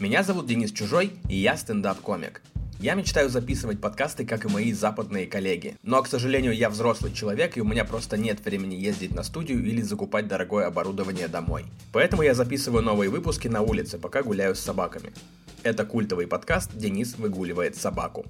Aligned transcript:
Меня 0.00 0.22
зовут 0.22 0.46
Денис 0.46 0.70
Чужой, 0.70 1.18
и 1.28 1.34
я 1.34 1.56
стендап-комик. 1.56 2.40
Я 2.78 2.94
мечтаю 2.94 3.28
записывать 3.28 3.80
подкасты, 3.80 4.24
как 4.24 4.44
и 4.44 4.48
мои 4.48 4.72
западные 4.72 5.26
коллеги. 5.26 5.76
Но, 5.82 6.00
к 6.04 6.06
сожалению, 6.06 6.54
я 6.54 6.70
взрослый 6.70 7.12
человек, 7.12 7.56
и 7.56 7.60
у 7.60 7.64
меня 7.64 7.84
просто 7.84 8.16
нет 8.16 8.38
времени 8.44 8.76
ездить 8.76 9.12
на 9.12 9.24
студию 9.24 9.58
или 9.58 9.82
закупать 9.82 10.28
дорогое 10.28 10.68
оборудование 10.68 11.26
домой. 11.26 11.64
Поэтому 11.92 12.22
я 12.22 12.34
записываю 12.34 12.84
новые 12.84 13.10
выпуски 13.10 13.48
на 13.48 13.62
улице, 13.62 13.98
пока 13.98 14.22
гуляю 14.22 14.54
с 14.54 14.60
собаками. 14.60 15.12
Это 15.64 15.84
культовый 15.84 16.28
подкаст 16.28 16.70
«Денис 16.76 17.16
выгуливает 17.18 17.74
собаку». 17.74 18.24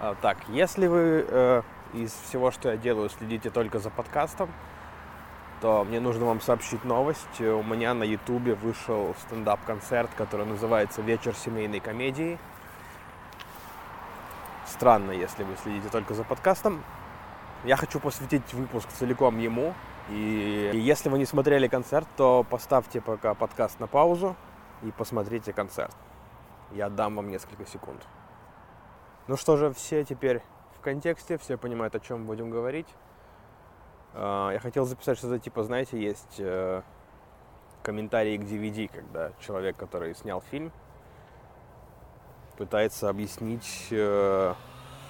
А, 0.00 0.16
так, 0.20 0.38
если 0.48 0.88
вы 0.88 1.24
э, 1.28 1.62
из 1.94 2.10
всего, 2.28 2.50
что 2.50 2.70
я 2.70 2.76
делаю, 2.76 3.08
следите 3.10 3.50
только 3.50 3.78
за 3.78 3.90
подкастом, 3.90 4.50
то 5.60 5.84
мне 5.84 6.00
нужно 6.00 6.24
вам 6.24 6.40
сообщить 6.40 6.84
новость. 6.84 7.40
У 7.40 7.62
меня 7.62 7.94
на 7.94 8.04
ютубе 8.04 8.54
вышел 8.54 9.14
стендап-концерт, 9.26 10.10
который 10.16 10.46
называется 10.46 11.02
«Вечер 11.02 11.34
семейной 11.34 11.80
комедии». 11.80 12.38
Странно, 14.66 15.10
если 15.10 15.44
вы 15.44 15.56
следите 15.62 15.88
только 15.88 16.14
за 16.14 16.24
подкастом. 16.24 16.82
Я 17.64 17.76
хочу 17.76 18.00
посвятить 18.00 18.54
выпуск 18.54 18.88
целиком 18.88 19.38
ему. 19.38 19.74
И 20.08 20.70
если 20.72 21.10
вы 21.10 21.18
не 21.18 21.26
смотрели 21.26 21.68
концерт, 21.68 22.08
то 22.16 22.44
поставьте 22.48 23.00
пока 23.00 23.34
подкаст 23.34 23.78
на 23.80 23.86
паузу 23.86 24.34
и 24.82 24.90
посмотрите 24.90 25.52
концерт. 25.52 25.94
Я 26.72 26.88
дам 26.88 27.16
вам 27.16 27.28
несколько 27.28 27.66
секунд. 27.66 28.06
Ну 29.28 29.36
что 29.36 29.56
же, 29.56 29.72
все 29.72 30.04
теперь 30.04 30.40
в 30.76 30.80
контексте, 30.80 31.36
все 31.36 31.58
понимают, 31.58 31.94
о 31.94 32.00
чем 32.00 32.24
будем 32.24 32.48
говорить. 32.48 32.88
А, 34.14 34.50
я 34.52 34.58
хотел 34.58 34.84
записать 34.84 35.18
что-то 35.18 35.38
типа, 35.38 35.64
знаете, 35.64 36.00
есть 36.00 36.36
э, 36.38 36.82
комментарии 37.82 38.36
к 38.36 38.42
DVD, 38.42 38.90
когда 38.92 39.32
человек, 39.40 39.76
который 39.76 40.14
снял 40.14 40.42
фильм, 40.50 40.72
пытается 42.56 43.08
объяснить 43.08 43.88
э, 43.90 44.54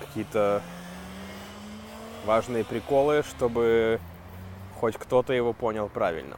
какие-то 0.00 0.62
важные 2.24 2.64
приколы, 2.64 3.22
чтобы 3.22 4.00
хоть 4.78 4.96
кто-то 4.96 5.32
его 5.32 5.52
понял 5.52 5.88
правильно. 5.88 6.36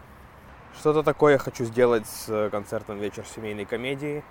Что-то 0.79 1.03
такое 1.03 1.35
я 1.35 1.39
хочу 1.39 1.65
сделать 1.65 2.07
с 2.07 2.49
концертом 2.51 2.99
«Вечер 2.99 3.25
семейной 3.27 3.65
комедии». 3.65 4.25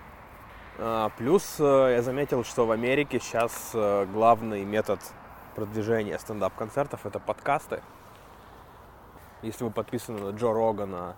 А, 0.79 1.09
плюс 1.17 1.57
э, 1.59 1.93
я 1.95 2.01
заметил, 2.01 2.43
что 2.43 2.65
в 2.65 2.71
Америке 2.71 3.19
сейчас 3.19 3.71
э, 3.73 4.07
главный 4.11 4.63
метод 4.63 4.99
продвижения 5.55 6.17
стендап-концертов– 6.17 7.01
это 7.05 7.19
подкасты. 7.19 7.83
Если 9.41 9.63
вы 9.63 9.71
подписаны 9.71 10.19
на 10.19 10.35
Джо 10.35 10.53
Рогана, 10.53 11.15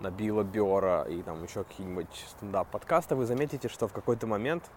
на 0.00 0.10
Билла 0.10 0.42
Биора 0.42 1.04
и 1.04 1.22
там 1.22 1.42
еще 1.42 1.64
какие-нибудь 1.64 2.26
стендап-подкасты, 2.36 3.14
вы 3.14 3.24
заметите, 3.24 3.68
что 3.68 3.88
в 3.88 3.92
какой-то 3.92 4.26
момент 4.26 4.70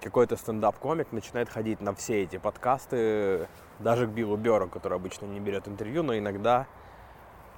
какой-то 0.00 0.36
стендап-комик 0.36 1.10
начинает 1.12 1.48
ходить 1.48 1.80
на 1.80 1.94
все 1.94 2.22
эти 2.22 2.38
подкасты, 2.38 3.48
даже 3.80 4.06
к 4.06 4.10
Биллу 4.10 4.36
Биору, 4.36 4.68
который 4.68 4.96
обычно 4.96 5.26
не 5.26 5.40
берет 5.40 5.66
интервью, 5.66 6.02
но 6.02 6.16
иногда 6.16 6.66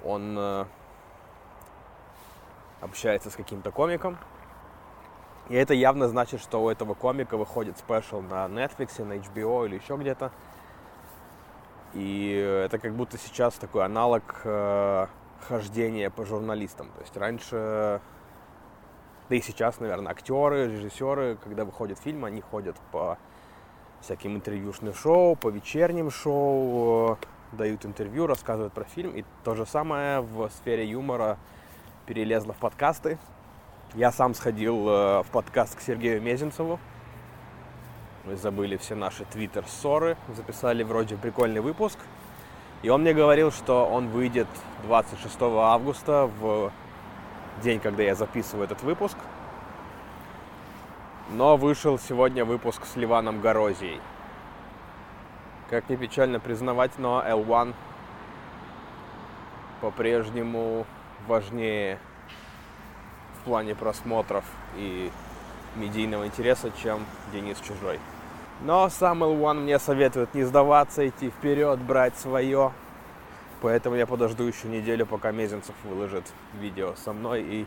он 0.03 0.35
э, 0.37 0.65
общается 2.81 3.29
с 3.29 3.35
каким-то 3.35 3.71
комиком, 3.71 4.17
и 5.49 5.55
это 5.55 5.73
явно 5.73 6.07
значит, 6.07 6.41
что 6.41 6.63
у 6.63 6.69
этого 6.69 6.93
комика 6.93 7.37
выходит 7.37 7.77
спешл 7.77 8.21
на 8.21 8.45
Netflix, 8.45 9.03
на 9.03 9.13
HBO 9.13 9.65
или 9.67 9.75
еще 9.75 9.95
где-то. 9.95 10.31
И 11.93 12.63
это 12.65 12.79
как 12.79 12.93
будто 12.93 13.17
сейчас 13.17 13.53
такой 13.55 13.85
аналог 13.85 14.41
э, 14.43 15.07
хождения 15.47 16.09
по 16.09 16.25
журналистам. 16.25 16.87
То 16.95 17.01
есть 17.01 17.15
раньше, 17.15 18.01
да 19.29 19.35
и 19.35 19.41
сейчас, 19.41 19.79
наверное, 19.79 20.11
актеры, 20.11 20.71
режиссеры, 20.71 21.37
когда 21.43 21.65
выходит 21.65 21.99
фильм, 21.99 22.25
они 22.25 22.41
ходят 22.41 22.75
по 22.91 23.17
всяким 24.01 24.35
интервьюшным 24.35 24.93
шоу, 24.93 25.35
по 25.35 25.49
вечерним 25.49 26.09
шоу, 26.09 27.13
э, 27.13 27.15
дают 27.55 27.85
интервью, 27.85 28.27
рассказывают 28.27 28.73
про 28.73 28.85
фильм. 28.85 29.11
И 29.11 29.23
то 29.43 29.53
же 29.53 29.65
самое 29.65 30.21
в 30.21 30.49
сфере 30.49 30.85
юмора 30.85 31.37
перелезло 32.05 32.53
в 32.53 32.57
подкасты. 32.57 33.19
Я 33.93 34.11
сам 34.11 34.33
сходил 34.33 34.89
э, 34.89 35.23
в 35.23 35.27
подкаст 35.31 35.75
к 35.75 35.81
Сергею 35.81 36.21
Мезенцеву. 36.21 36.79
Мы 38.25 38.37
забыли 38.37 38.77
все 38.77 38.95
наши 38.95 39.25
твиттер-ссоры, 39.25 40.15
записали 40.33 40.83
вроде 40.83 41.17
прикольный 41.17 41.59
выпуск. 41.59 41.99
И 42.81 42.87
он 42.87 43.01
мне 43.01 43.13
говорил, 43.13 43.51
что 43.51 43.85
он 43.85 44.07
выйдет 44.07 44.47
26 44.83 45.35
августа, 45.41 46.29
в 46.39 46.71
день, 47.61 47.81
когда 47.81 48.03
я 48.03 48.15
записываю 48.15 48.63
этот 48.63 48.81
выпуск. 48.81 49.17
Но 51.31 51.57
вышел 51.57 51.99
сегодня 51.99 52.45
выпуск 52.45 52.85
с 52.85 52.95
Ливаном 52.95 53.41
Горозией. 53.41 53.99
Как 55.69 55.89
не 55.89 55.97
печально 55.97 56.39
признавать, 56.39 56.91
но 56.97 57.21
L1 57.27 57.73
по-прежнему 59.81 60.85
важнее 61.27 61.99
в 63.41 63.45
плане 63.45 63.75
просмотров 63.75 64.45
и 64.77 65.11
медийного 65.75 66.25
интереса, 66.25 66.71
чем 66.81 67.05
Денис 67.31 67.57
Чужой. 67.59 67.99
Но 68.61 68.89
сам 68.89 69.23
L1 69.23 69.61
мне 69.61 69.79
советует 69.79 70.33
не 70.33 70.43
сдаваться, 70.43 71.07
идти 71.07 71.29
вперед, 71.29 71.79
брать 71.79 72.17
свое. 72.17 72.71
Поэтому 73.61 73.95
я 73.95 74.05
подожду 74.05 74.43
еще 74.43 74.67
неделю, 74.67 75.05
пока 75.05 75.31
Мезенцев 75.31 75.75
выложит 75.83 76.25
видео 76.59 76.95
со 76.95 77.13
мной 77.13 77.43
и 77.43 77.65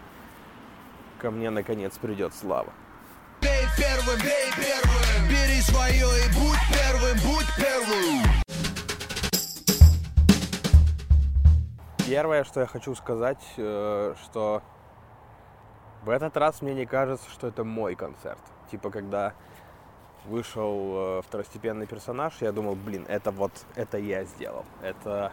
ко 1.19 1.31
мне 1.31 1.51
наконец 1.51 1.97
придет 1.99 2.35
слава. 2.35 2.73
Бей 3.41 3.65
первым, 3.77 4.19
бей 4.21 4.51
первым, 4.57 5.29
бери 5.29 5.61
свое 5.63 6.07
и 6.07 6.29
будь 6.35 6.59
первым, 6.73 7.17
будь 7.25 7.47
первым. 7.57 8.23
Первое, 12.07 12.45
что 12.45 12.61
я 12.61 12.67
хочу 12.67 12.95
сказать, 12.95 13.43
э, 13.57 14.15
что 14.23 14.63
в 16.07 16.11
этот 16.11 16.37
раз 16.37 16.63
мне 16.63 16.73
не 16.73 16.87
кажется, 16.87 17.29
что 17.29 17.49
это 17.49 17.65
мой 17.65 17.97
концерт. 17.97 18.39
Типа, 18.71 18.91
когда 18.91 19.33
вышел 20.25 21.19
э, 21.19 21.23
второстепенный 21.23 21.87
персонаж, 21.87 22.33
я 22.41 22.53
думал, 22.53 22.77
блин, 22.77 23.05
это 23.09 23.33
вот, 23.33 23.51
это 23.75 23.99
я 23.99 24.23
сделал. 24.23 24.65
Это 24.83 25.33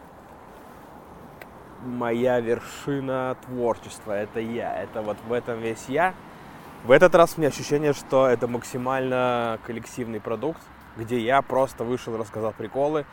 моя 1.84 2.40
вершина 2.40 3.36
творчества, 3.46 4.12
это 4.12 4.40
я, 4.40 4.82
это 4.82 5.00
вот 5.00 5.16
в 5.28 5.32
этом 5.32 5.60
весь 5.60 5.88
я. 5.88 6.12
В 6.82 6.90
этот 6.90 7.14
раз 7.14 7.34
у 7.36 7.40
меня 7.40 7.50
ощущение, 7.50 7.92
что 7.92 8.26
это 8.26 8.48
максимально 8.48 9.60
коллективный 9.64 10.20
продукт, 10.20 10.60
где 10.96 11.20
я 11.20 11.40
просто 11.40 11.84
вышел, 11.84 12.16
рассказал 12.16 12.52
приколы, 12.52 13.06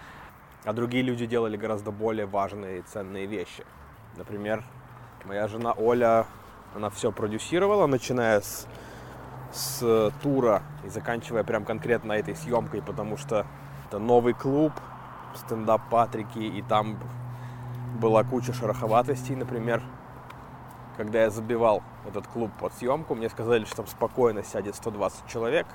а 0.66 0.74
другие 0.74 1.04
люди 1.04 1.28
делали 1.28 1.58
гораздо 1.58 1.92
более 1.92 2.26
важные 2.26 2.80
и 2.80 2.82
ценные 2.82 3.28
вещи. 3.28 3.64
Например, 4.18 4.64
моя 5.26 5.48
жена 5.48 5.74
Оля 5.74 6.26
она 6.76 6.90
все 6.90 7.12
продюсировала, 7.12 7.88
начиная 7.88 8.42
с, 8.42 8.68
с 9.52 10.12
тура 10.22 10.64
и 10.86 10.90
заканчивая 10.90 11.44
прям 11.44 11.66
конкретно 11.66 12.14
этой 12.14 12.36
съемкой, 12.36 12.82
потому 12.82 13.18
что 13.18 13.46
это 13.88 14.00
новый 14.00 14.34
клуб, 14.34 14.74
стендап 15.36 15.90
Патрики, 15.90 16.40
и 16.40 16.62
там 16.62 16.98
была 18.00 18.24
куча 18.24 18.54
шероховатостей, 18.54 19.36
например, 19.36 19.82
когда 20.98 21.24
я 21.24 21.30
забивал 21.30 21.84
этот 22.08 22.28
клуб 22.28 22.52
под 22.60 22.74
съемку, 22.74 23.16
мне 23.16 23.30
сказали, 23.30 23.66
что 23.66 23.78
там 23.78 23.88
спокойно 23.88 24.44
сядет 24.44 24.76
120 24.76 25.28
человек, 25.28 25.68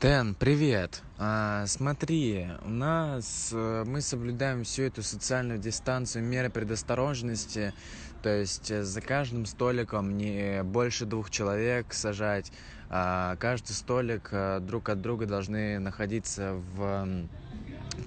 Дэн, 0.00 0.34
привет. 0.34 1.02
А, 1.18 1.66
смотри, 1.66 2.48
у 2.64 2.70
нас 2.70 3.50
э, 3.52 3.84
мы 3.86 4.00
соблюдаем 4.00 4.64
всю 4.64 4.84
эту 4.84 5.02
социальную 5.02 5.58
дистанцию, 5.58 6.24
меры 6.24 6.48
предосторожности. 6.48 7.74
То 8.22 8.30
есть 8.30 8.70
э, 8.70 8.82
за 8.82 9.02
каждым 9.02 9.44
столиком 9.44 10.16
не 10.16 10.62
больше 10.62 11.04
двух 11.04 11.28
человек 11.28 11.92
сажать. 11.92 12.50
А 12.88 13.36
каждый 13.36 13.72
столик 13.72 14.30
э, 14.32 14.60
друг 14.60 14.88
от 14.88 15.02
друга 15.02 15.26
должны 15.26 15.78
находиться 15.78 16.54
в 16.74 17.26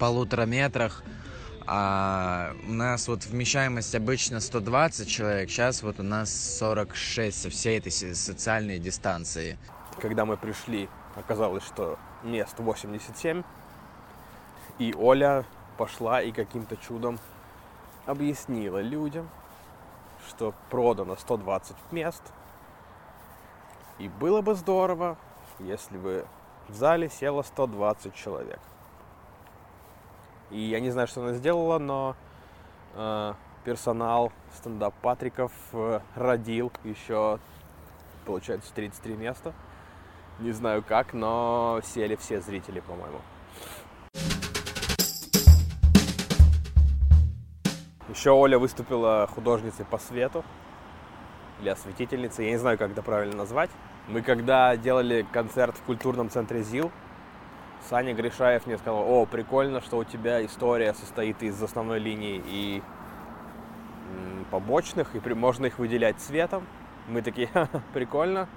полутора 0.00 0.46
метрах. 0.46 1.04
А 1.64 2.54
у 2.66 2.72
нас 2.72 3.06
вот 3.06 3.24
вмещаемость 3.24 3.94
обычно 3.94 4.40
120 4.40 5.08
человек, 5.08 5.48
сейчас 5.48 5.84
вот 5.84 6.00
у 6.00 6.02
нас 6.02 6.58
46 6.58 7.42
со 7.42 7.50
всей 7.50 7.78
этой 7.78 7.92
социальной 7.92 8.80
дистанции. 8.80 9.56
Когда 10.00 10.24
мы 10.24 10.36
пришли 10.36 10.88
Оказалось, 11.16 11.64
что 11.64 11.98
мест 12.22 12.58
87. 12.58 13.42
И 14.78 14.94
Оля 14.94 15.44
пошла 15.76 16.20
и 16.20 16.32
каким-то 16.32 16.76
чудом 16.76 17.18
объяснила 18.06 18.80
людям, 18.80 19.28
что 20.28 20.54
продано 20.70 21.16
120 21.16 21.76
мест. 21.92 22.22
И 23.98 24.08
было 24.08 24.42
бы 24.42 24.54
здорово, 24.54 25.16
если 25.60 25.96
бы 25.96 26.26
в 26.68 26.74
зале 26.74 27.08
село 27.08 27.42
120 27.42 28.14
человек. 28.14 28.60
И 30.50 30.58
я 30.58 30.80
не 30.80 30.90
знаю, 30.90 31.06
что 31.06 31.22
она 31.22 31.34
сделала, 31.34 31.78
но 31.78 32.16
э, 32.94 33.34
персонал 33.64 34.32
стендап 34.56 34.94
Патриков 35.00 35.52
э, 35.72 36.00
родил 36.16 36.72
еще 36.82 37.38
получается 38.26 38.72
33 38.74 39.14
места. 39.16 39.52
Не 40.40 40.52
знаю 40.52 40.82
как, 40.82 41.14
но 41.14 41.80
сели 41.84 42.16
все 42.16 42.40
зрители, 42.40 42.80
по-моему. 42.80 43.20
Еще 48.08 48.30
Оля 48.30 48.58
выступила 48.58 49.28
художницей 49.32 49.84
по 49.84 49.98
свету 49.98 50.44
или 51.60 51.68
осветительницей, 51.68 52.46
я 52.46 52.50
не 52.52 52.58
знаю, 52.58 52.78
как 52.78 52.90
это 52.90 53.02
правильно 53.02 53.36
назвать. 53.36 53.70
Мы 54.08 54.22
когда 54.22 54.76
делали 54.76 55.26
концерт 55.32 55.76
в 55.76 55.82
культурном 55.82 56.30
центре 56.30 56.62
ЗИЛ, 56.62 56.92
Саня 57.88 58.14
Гришаев 58.14 58.66
мне 58.66 58.78
сказал, 58.78 59.04
о, 59.06 59.26
прикольно, 59.26 59.80
что 59.80 59.98
у 59.98 60.04
тебя 60.04 60.44
история 60.44 60.94
состоит 60.94 61.42
из 61.42 61.62
основной 61.62 61.98
линии 61.98 62.42
и 62.46 62.82
побочных, 64.50 65.14
и 65.14 65.34
можно 65.34 65.66
их 65.66 65.78
выделять 65.78 66.18
цветом. 66.18 66.66
Мы 67.08 67.22
такие, 67.22 67.50
прикольно, 67.92 68.48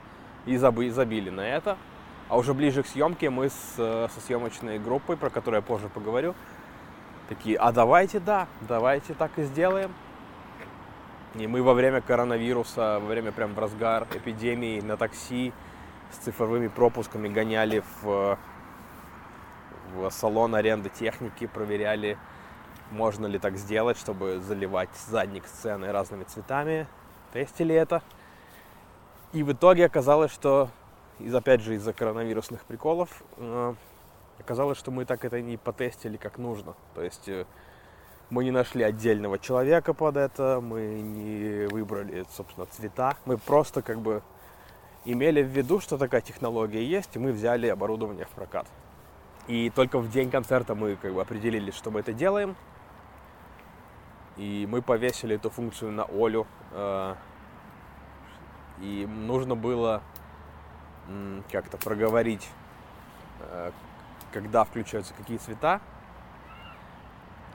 и 0.48 0.58
забили 0.58 1.30
на 1.30 1.42
это. 1.42 1.78
А 2.30 2.38
уже 2.38 2.54
ближе 2.54 2.84
к 2.84 2.88
съемке 2.88 3.30
мы 3.30 3.50
с, 3.50 3.76
со 3.76 4.20
съемочной 4.26 4.80
группой, 4.80 5.16
про 5.16 5.30
которую 5.30 5.60
я 5.60 5.62
позже 5.62 5.88
поговорю, 5.88 6.34
такие, 7.30 7.58
а 7.58 7.72
давайте, 7.72 8.20
да, 8.20 8.48
давайте 8.62 9.14
так 9.14 9.38
и 9.38 9.44
сделаем. 9.44 9.94
И 11.36 11.46
мы 11.46 11.62
во 11.62 11.74
время 11.74 12.02
коронавируса, 12.02 13.00
во 13.00 13.08
время 13.08 13.32
прям 13.32 13.54
в 13.54 13.60
разгар 13.60 14.08
эпидемии 14.14 14.82
на 14.82 14.98
такси 14.98 15.54
с 16.12 16.18
цифровыми 16.18 16.68
пропусками 16.68 17.28
гоняли 17.28 17.84
в 18.02 18.38
в 19.94 20.10
салон 20.12 20.56
аренды 20.56 20.90
техники, 20.90 21.48
проверяли, 21.48 22.18
можно 22.92 23.26
ли 23.26 23.40
так 23.40 23.58
сделать, 23.58 23.98
чтобы 23.98 24.40
заливать 24.40 24.90
задник 25.08 25.48
сцены 25.48 25.92
разными 25.92 26.24
цветами, 26.24 26.88
тестили 27.34 27.76
это. 27.76 28.02
И 29.34 29.44
в 29.44 29.52
итоге 29.52 29.86
оказалось, 29.86 30.32
что, 30.32 30.70
из, 31.20 31.36
опять 31.36 31.62
же, 31.62 31.76
из-за 31.76 31.92
коронавирусных 31.92 32.64
приколов, 32.64 33.24
э, 33.38 33.74
оказалось, 34.40 34.78
что 34.78 34.92
мы 34.92 35.06
так 35.06 35.26
это 35.26 35.42
не 35.42 35.58
потестили 35.58 36.16
как 36.18 36.38
нужно. 36.38 36.76
То 36.96 37.02
есть 37.04 37.28
э, 37.28 37.46
мы 38.30 38.46
не 38.46 38.52
нашли 38.52 38.84
отдельного 38.84 39.38
человека 39.38 39.94
под 39.94 40.16
это, 40.16 40.62
мы 40.62 41.02
не 41.02 41.68
выбрали, 41.68 42.26
собственно, 42.32 42.66
цвета. 42.68 43.18
Мы 43.26 43.38
просто 43.38 43.82
как 43.82 44.00
бы 44.00 44.22
имели 45.04 45.42
в 45.42 45.48
виду, 45.48 45.82
что 45.82 45.98
такая 45.98 46.22
технология 46.22 46.84
есть, 46.86 47.16
и 47.16 47.20
мы 47.20 47.34
взяли 47.34 47.68
оборудование 47.68 48.26
в 48.26 48.30
прокат. 48.30 48.66
И 49.48 49.70
только 49.70 50.00
в 50.00 50.10
день 50.10 50.30
концерта 50.30 50.74
мы 50.74 50.96
как 50.96 51.14
бы 51.14 51.22
определились, 51.22 51.74
что 51.76 51.92
мы 51.92 52.00
это 52.00 52.14
делаем. 52.14 52.56
И 54.38 54.68
мы 54.70 54.82
повесили 54.82 55.36
эту 55.36 55.50
функцию 55.50 55.92
на 55.92 56.04
Олю. 56.04 56.46
И 58.80 59.06
нужно 59.08 59.56
было 59.56 60.02
как-то 61.52 61.78
проговорить, 61.78 62.48
э, 63.40 63.72
когда 64.32 64.64
включаются 64.64 65.14
какие 65.14 65.38
цвета. 65.38 65.80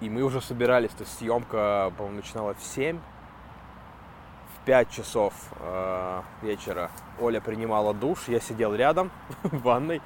И 0.00 0.10
мы 0.10 0.22
уже 0.22 0.40
собирались, 0.40 0.90
то 0.90 1.04
есть 1.04 1.18
съемка, 1.18 1.92
по-моему, 1.96 2.16
начиналась 2.16 2.56
в 2.56 2.64
7. 2.64 2.98
В 2.98 4.64
5 4.64 4.90
часов 4.90 5.34
э, 5.60 6.22
вечера 6.42 6.90
Оля 7.20 7.40
принимала 7.40 7.92
душ, 7.92 8.28
я 8.28 8.40
сидел 8.40 8.74
рядом 8.74 9.10
в 9.42 9.62
ванной 9.62 10.00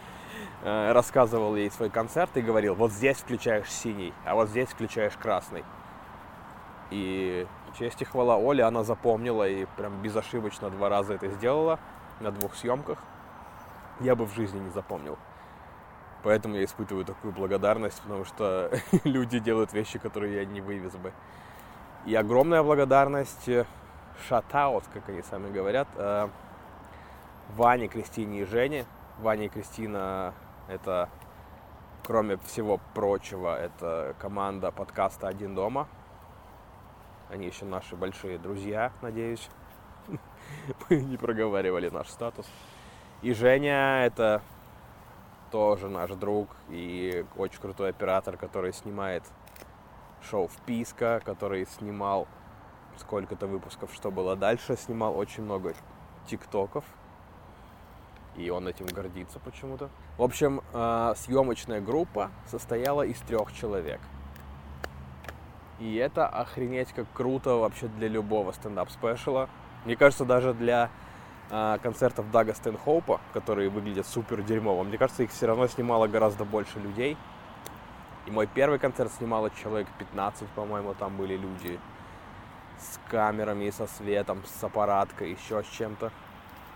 Э, 0.62 0.92
рассказывал 0.92 1.54
ей 1.54 1.70
свой 1.70 1.90
концерт 1.90 2.36
и 2.36 2.40
говорил, 2.40 2.74
вот 2.74 2.90
здесь 2.90 3.18
включаешь 3.18 3.70
синий, 3.70 4.12
а 4.24 4.34
вот 4.34 4.48
здесь 4.48 4.68
включаешь 4.68 5.12
красный. 5.16 5.64
И 6.90 7.46
честь 7.78 8.02
и 8.02 8.04
хвала 8.04 8.36
Оле, 8.36 8.64
она 8.64 8.82
запомнила 8.84 9.48
и 9.48 9.66
прям 9.76 10.02
безошибочно 10.02 10.70
два 10.70 10.88
раза 10.88 11.14
это 11.14 11.28
сделала 11.28 11.78
на 12.20 12.30
двух 12.30 12.54
съемках. 12.54 12.98
Я 14.00 14.14
бы 14.14 14.26
в 14.26 14.34
жизни 14.34 14.58
не 14.58 14.70
запомнил. 14.70 15.18
Поэтому 16.22 16.56
я 16.56 16.64
испытываю 16.64 17.04
такую 17.04 17.32
благодарность, 17.32 18.00
потому 18.02 18.24
что 18.24 18.70
люди 19.04 19.38
делают 19.38 19.72
вещи, 19.72 19.98
которые 19.98 20.36
я 20.36 20.44
не 20.44 20.60
вывез 20.60 20.96
бы. 20.96 21.12
И 22.04 22.14
огромная 22.14 22.62
благодарность, 22.62 23.48
шатаут, 24.28 24.84
э, 24.84 24.90
как 24.94 25.08
они 25.08 25.22
сами 25.22 25.52
говорят, 25.52 25.88
э, 25.96 26.28
Ване, 27.54 27.88
Кристине 27.88 28.40
и 28.40 28.44
Жене. 28.44 28.86
Ваня 29.18 29.46
и 29.46 29.48
Кристина 29.48 30.34
это, 30.68 31.08
кроме 32.04 32.36
всего 32.38 32.80
прочего, 32.94 33.58
это 33.58 34.14
команда 34.18 34.70
подкаста 34.70 35.28
«Один 35.28 35.54
дома». 35.54 35.88
Они 37.28 37.46
еще 37.46 37.64
наши 37.64 37.96
большие 37.96 38.38
друзья, 38.38 38.92
надеюсь. 39.02 39.48
Мы 40.88 40.96
не 40.96 41.16
проговаривали 41.16 41.88
наш 41.88 42.08
статус. 42.08 42.46
И 43.22 43.32
Женя— 43.32 44.04
это 44.06 44.42
тоже 45.50 45.88
наш 45.88 46.10
друг 46.10 46.48
и 46.68 47.24
очень 47.36 47.60
крутой 47.60 47.90
оператор, 47.90 48.36
который 48.36 48.72
снимает 48.72 49.24
шоу 50.22 50.48
«Вписка», 50.48 51.20
который 51.24 51.66
снимал 51.66 52.28
сколько-то 52.98 53.46
выпусков 53.46 53.92
«Что 53.92 54.10
было 54.10 54.36
дальше», 54.36 54.76
снимал 54.76 55.16
очень 55.16 55.42
много 55.42 55.74
тиктоков, 56.26 56.84
и 58.36 58.50
он 58.50 58.68
этим 58.68 58.86
гордится 58.86 59.38
почему-то. 59.38 59.88
В 60.18 60.22
общем, 60.22 60.60
э, 60.72 61.14
съемочная 61.16 61.80
группа 61.80 62.30
состояла 62.46 63.02
из 63.02 63.18
трех 63.20 63.52
человек. 63.52 64.00
И 65.78 65.96
это 65.96 66.26
охренеть 66.26 66.92
как 66.92 67.06
круто 67.12 67.56
вообще 67.56 67.88
для 67.88 68.08
любого 68.08 68.52
стендап-спешала. 68.52 69.48
Мне 69.84 69.96
кажется, 69.96 70.24
даже 70.24 70.54
для 70.54 70.90
э, 71.50 71.78
концертов 71.82 72.30
Дага 72.30 72.54
Стэнхоупа, 72.54 73.20
которые 73.32 73.68
выглядят 73.68 74.06
супер 74.06 74.42
дерьмово, 74.42 74.84
мне 74.84 74.96
кажется, 74.96 75.22
их 75.22 75.30
все 75.30 75.46
равно 75.46 75.66
снимало 75.66 76.06
гораздо 76.06 76.44
больше 76.44 76.80
людей. 76.80 77.16
И 78.26 78.30
мой 78.30 78.46
первый 78.46 78.78
концерт 78.78 79.12
снимало 79.12 79.50
человек 79.62 79.86
15, 79.98 80.48
по-моему, 80.48 80.94
там 80.94 81.16
были 81.16 81.36
люди 81.36 81.78
с 82.78 82.98
камерами, 83.08 83.70
со 83.70 83.86
светом, 83.86 84.42
с 84.44 84.64
аппараткой, 84.64 85.32
еще 85.32 85.62
с 85.62 85.66
чем-то. 85.66 86.10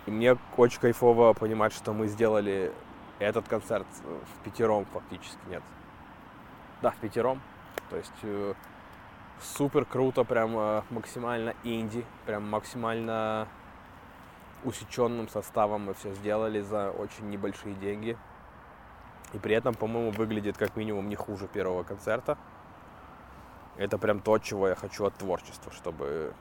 И 0.05 0.11
мне 0.11 0.37
очень 0.57 0.79
кайфово 0.79 1.33
понимать, 1.33 1.73
что 1.73 1.93
мы 1.93 2.07
сделали 2.07 2.71
этот 3.19 3.47
концерт 3.47 3.85
в 4.03 4.43
пятером 4.43 4.85
фактически, 4.85 5.37
нет. 5.49 5.63
Да, 6.81 6.91
в 6.91 6.95
пятером. 6.95 7.41
То 7.89 7.97
есть 7.97 8.11
э, 8.23 8.53
супер 9.41 9.85
круто, 9.85 10.23
прям 10.23 10.57
э, 10.57 10.81
максимально 10.89 11.53
инди, 11.63 12.05
прям 12.25 12.49
максимально 12.49 13.47
усеченным 14.63 15.27
составом 15.27 15.85
мы 15.85 15.93
все 15.93 16.13
сделали 16.13 16.61
за 16.61 16.91
очень 16.91 17.29
небольшие 17.29 17.75
деньги. 17.75 18.17
И 19.33 19.39
при 19.39 19.55
этом, 19.55 19.73
по-моему, 19.73 20.11
выглядит 20.11 20.57
как 20.57 20.75
минимум 20.75 21.09
не 21.09 21.15
хуже 21.15 21.47
первого 21.47 21.83
концерта. 21.83 22.37
Это 23.77 23.97
прям 23.97 24.19
то, 24.19 24.37
чего 24.37 24.67
я 24.67 24.75
хочу 24.75 25.05
от 25.05 25.15
творчества, 25.15 25.71
чтобы 25.71 26.33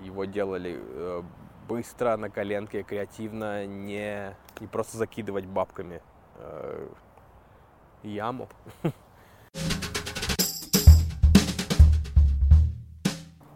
его 0.00 0.24
делали 0.24 0.80
э, 0.80 1.22
быстро, 1.68 2.16
на 2.16 2.30
коленке, 2.30 2.82
креативно, 2.82 3.66
не, 3.66 4.34
не 4.60 4.66
просто 4.66 4.96
закидывать 4.96 5.46
бабками 5.46 6.02
э, 6.36 6.88
яму. 8.02 8.48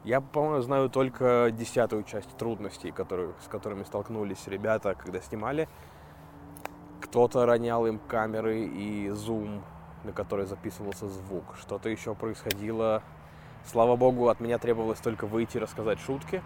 Я, 0.06 0.22
по-моему, 0.22 0.62
знаю 0.62 0.88
только 0.88 1.50
десятую 1.52 2.04
часть 2.04 2.34
трудностей, 2.38 2.92
которые, 2.92 3.34
с 3.44 3.48
которыми 3.48 3.82
столкнулись 3.82 4.46
ребята, 4.46 4.94
когда 4.94 5.20
снимали. 5.20 5.68
Кто-то 7.02 7.44
ронял 7.44 7.86
им 7.86 7.98
камеры 7.98 8.60
и 8.64 9.10
зум, 9.10 9.62
на 10.04 10.12
который 10.12 10.46
записывался 10.46 11.08
звук. 11.08 11.44
Что-то 11.60 11.90
еще 11.90 12.14
происходило. 12.14 13.02
Слава 13.64 13.96
богу, 13.96 14.28
от 14.28 14.40
меня 14.40 14.56
требовалось 14.56 15.00
только 15.00 15.26
выйти 15.26 15.58
и 15.58 15.60
рассказать 15.60 15.98
шутки 15.98 16.42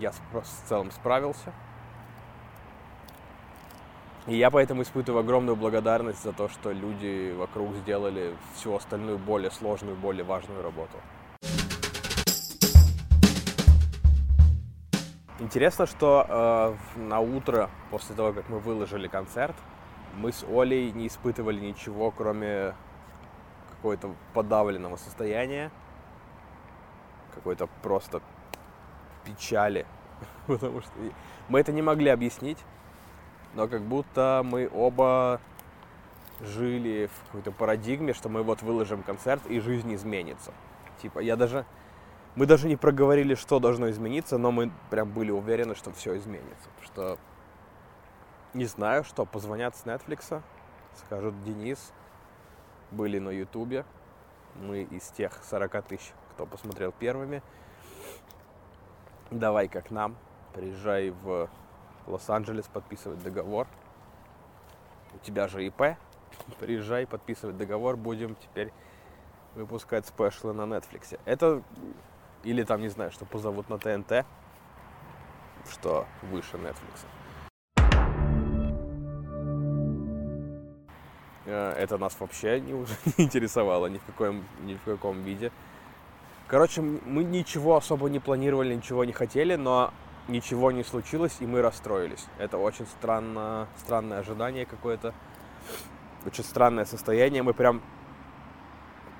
я 0.00 0.10
в 0.10 0.68
целом 0.68 0.90
справился. 0.90 1.52
И 4.26 4.36
я 4.36 4.50
поэтому 4.50 4.82
испытываю 4.82 5.20
огромную 5.20 5.56
благодарность 5.56 6.22
за 6.22 6.32
то, 6.32 6.48
что 6.48 6.72
люди 6.72 7.32
вокруг 7.36 7.74
сделали 7.76 8.34
всю 8.54 8.74
остальную 8.74 9.18
более 9.18 9.50
сложную, 9.50 9.96
более 9.96 10.24
важную 10.24 10.62
работу. 10.62 10.96
Интересно, 15.40 15.86
что 15.86 16.26
э, 16.28 17.00
на 17.00 17.20
утро 17.20 17.70
после 17.90 18.14
того, 18.14 18.34
как 18.34 18.50
мы 18.50 18.58
выложили 18.58 19.08
концерт, 19.08 19.56
мы 20.18 20.32
с 20.32 20.44
Олей 20.44 20.92
не 20.92 21.06
испытывали 21.06 21.58
ничего, 21.58 22.10
кроме 22.10 22.74
какого-то 23.70 24.14
подавленного 24.34 24.96
состояния, 24.96 25.70
какой-то 27.34 27.68
просто 27.80 28.20
печали, 29.24 29.86
потому 30.46 30.82
что 30.82 30.92
мы 31.48 31.60
это 31.60 31.72
не 31.72 31.80
могли 31.80 32.10
объяснить, 32.10 32.58
но 33.54 33.66
как 33.66 33.80
будто 33.80 34.42
мы 34.44 34.68
оба 34.70 35.40
жили 36.40 37.06
в 37.06 37.26
какой-то 37.26 37.50
парадигме, 37.50 38.12
что 38.12 38.28
мы 38.28 38.42
вот 38.42 38.60
выложим 38.60 39.02
концерт 39.02 39.46
и 39.46 39.58
жизнь 39.58 39.94
изменится. 39.94 40.52
Типа, 41.00 41.20
я 41.20 41.36
даже, 41.36 41.64
мы 42.36 42.46
даже 42.46 42.68
не 42.68 42.76
проговорили, 42.76 43.34
что 43.34 43.58
должно 43.58 43.90
измениться, 43.90 44.38
но 44.38 44.50
мы 44.50 44.70
прям 44.90 45.10
были 45.10 45.30
уверены, 45.30 45.74
что 45.74 45.92
все 45.92 46.16
изменится. 46.16 46.68
Что 46.82 47.18
Не 48.54 48.64
знаю, 48.64 49.04
что, 49.04 49.24
позвонят 49.24 49.76
с 49.76 49.84
Netflix, 49.84 50.42
скажут, 51.06 51.42
Денис, 51.44 51.92
были 52.90 53.18
на 53.18 53.30
Ютубе, 53.30 53.84
мы 54.56 54.82
из 54.82 55.08
тех 55.10 55.40
40 55.44 55.82
тысяч, 55.84 56.12
кто 56.32 56.46
посмотрел 56.46 56.92
первыми, 56.92 57.42
давай 59.30 59.68
как 59.68 59.90
нам, 59.90 60.16
приезжай 60.52 61.10
в 61.10 61.48
Лос-Анджелес 62.06 62.66
подписывать 62.66 63.22
договор. 63.22 63.68
У 65.14 65.18
тебя 65.18 65.48
же 65.48 65.64
ИП, 65.64 65.96
приезжай 66.58 67.06
подписывать 67.06 67.56
договор, 67.56 67.96
будем 67.96 68.34
теперь 68.36 68.72
выпускать 69.54 70.06
спешлы 70.06 70.52
на 70.52 70.62
Netflix. 70.62 71.18
Это 71.24 71.62
или 72.44 72.62
там, 72.62 72.80
не 72.80 72.88
знаю, 72.88 73.10
что 73.10 73.24
позовут 73.24 73.68
на 73.68 73.78
ТНТ, 73.78 74.24
что 75.70 76.06
выше 76.22 76.56
Netflix. 76.56 77.06
Э, 81.46 81.72
это 81.72 81.98
нас 81.98 82.16
вообще 82.18 82.60
не, 82.60 82.74
уже 82.74 82.94
не 83.18 83.24
интересовало 83.24 83.86
ни 83.86 83.98
в, 83.98 84.04
каком, 84.04 84.44
ни 84.62 84.74
в 84.74 84.82
каком 84.84 85.22
виде. 85.22 85.52
Короче, 86.46 86.80
мы 86.80 87.22
ничего 87.24 87.76
особо 87.76 88.08
не 88.08 88.18
планировали, 88.18 88.74
ничего 88.74 89.04
не 89.04 89.12
хотели, 89.12 89.54
но 89.56 89.92
ничего 90.28 90.72
не 90.72 90.82
случилось, 90.82 91.36
и 91.40 91.46
мы 91.46 91.62
расстроились. 91.62 92.26
Это 92.38 92.58
очень 92.58 92.86
странно, 92.86 93.68
странное 93.76 94.18
ожидание 94.18 94.66
какое-то, 94.66 95.14
очень 96.26 96.44
странное 96.44 96.84
состояние. 96.86 97.42
Мы 97.42 97.54
прям 97.54 97.82